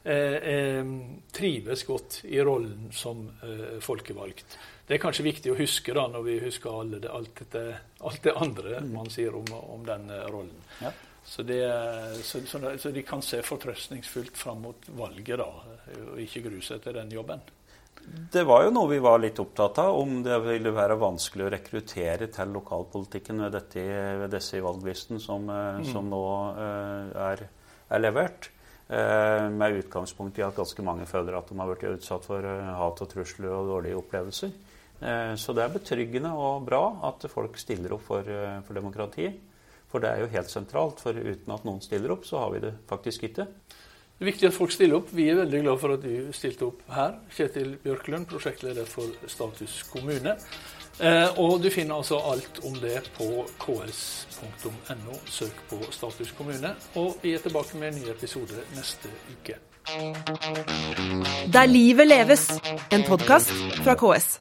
eh, 0.03 0.91
trives 1.31 1.83
godt 1.87 2.21
i 2.25 2.41
rollen 2.41 2.89
som 2.95 3.27
eh, 3.43 3.79
folkevalgt. 3.83 4.57
Det 4.87 4.97
er 4.97 5.03
kanskje 5.03 5.27
viktig 5.27 5.53
å 5.53 5.59
huske 5.59 5.93
da, 5.95 6.07
når 6.11 6.25
vi 6.25 6.39
husker 6.43 6.83
det, 6.97 7.07
alt, 7.07 7.45
det, 7.53 7.67
alt, 8.01 8.23
det, 8.25 8.33
andre 8.35 8.81
man 8.91 9.09
sier 9.13 9.35
om, 9.37 9.47
om 9.61 9.85
den 9.87 10.09
rollen. 10.33 10.57
Ja. 10.81 10.91
Så, 11.23 11.45
det, 11.47 11.61
så, 12.25 12.41
så, 12.49 12.89
de 12.91 13.03
kan 13.05 13.21
se 13.23 13.39
fortrøstningsfullt 13.45 14.37
fram 14.37 14.63
mot 14.65 14.89
valget 14.97 15.37
da, 15.39 15.45
og 16.09 16.19
ikke 16.19 16.41
gruse 16.49 16.79
til 16.81 16.97
den 16.97 17.13
jobben. 17.13 17.43
Det 18.31 18.43
var 18.47 18.63
jo 18.65 18.71
noe 18.73 18.89
vi 18.91 18.99
var 19.03 19.19
litt 19.19 19.39
opptatt 19.43 19.81
av, 19.83 19.97
om 19.99 20.21
det 20.23 20.37
ville 20.45 20.71
være 20.75 20.97
vanskelig 20.99 21.45
å 21.45 21.51
rekruttere 21.51 22.29
til 22.31 22.53
lokalpolitikken 22.55 23.43
ved, 23.43 23.53
dette, 23.57 23.83
ved 24.21 24.31
disse 24.31 24.57
i 24.59 24.63
valglisten 24.63 25.19
som, 25.19 25.47
mm. 25.47 25.85
som 25.91 26.07
nå 26.11 26.23
uh, 26.55 27.11
er, 27.27 27.45
er, 27.89 28.03
levert. 28.03 28.49
Uh, 28.91 29.47
med 29.51 29.77
utgangspunkt 29.79 30.39
i 30.39 30.43
at 30.43 30.57
ganske 30.57 30.83
mange 30.83 31.07
føler 31.07 31.37
at 31.37 31.51
de 31.51 31.59
har 31.59 31.69
blitt 31.71 31.87
utsatt 31.91 32.27
for 32.27 32.43
hat 32.43 33.03
og 33.03 33.11
trusler 33.11 33.53
og 33.55 33.71
dårlige 33.75 33.99
opplevelser. 33.99 34.51
så 35.35 35.53
det 35.57 35.63
er 35.63 35.71
betryggende 35.73 36.29
og 36.37 36.65
bra 36.67 36.81
at 37.07 37.23
folk 37.31 37.55
stiller 37.57 37.95
opp 37.95 38.03
for, 38.05 38.27
for 38.67 38.77
demokratiet. 38.77 39.39
For 39.91 40.03
det 40.03 40.11
er 40.11 40.23
jo 40.23 40.31
helt 40.31 40.51
sentralt, 40.51 41.01
for 41.03 41.15
uten 41.15 41.51
at 41.51 41.65
noen 41.67 41.81
stiller 41.83 42.13
opp, 42.15 42.27
så 42.27 42.45
har 42.45 42.53
vi 42.53 42.61
det 42.63 42.75
faktisk 42.87 43.27
ikke. 43.27 43.47
Det 44.21 44.27
er 44.27 44.35
viktig 44.35 44.47
at 44.51 44.53
folk 44.53 44.69
stiller 44.69 44.99
opp. 44.99 45.07
Vi 45.17 45.23
er 45.31 45.39
veldig 45.39 45.59
glad 45.63 45.79
for 45.81 45.95
at 45.95 46.03
du 46.05 46.27
stilte 46.37 46.67
opp 46.67 46.81
her. 46.93 47.15
Kjetil 47.33 47.71
Bjørklund, 47.81 48.27
prosjektleder 48.29 48.85
for 48.85 49.09
Status 49.25 49.79
kommune. 49.89 50.35
Eh, 51.01 51.39
og 51.41 51.55
du 51.63 51.71
finner 51.73 51.95
altså 51.95 52.19
alt 52.29 52.59
om 52.69 52.75
det 52.83 52.99
på 53.15 53.47
ks.no. 53.63 55.17
Søk 55.25 55.63
på 55.71 55.81
Status 55.89 56.35
kommune. 56.37 56.75
Og 57.01 57.17
vi 57.23 57.33
er 57.33 57.41
tilbake 57.41 57.81
med 57.81 57.95
en 57.95 57.99
ny 58.03 58.13
episode 58.13 58.61
neste 58.77 59.09
uke. 59.33 59.57
Der 61.57 61.65
livet 61.65 62.13
leves, 62.13 62.45
en 62.93 63.09
podkast 63.09 63.49
fra 63.81 63.97
KS. 63.97 64.37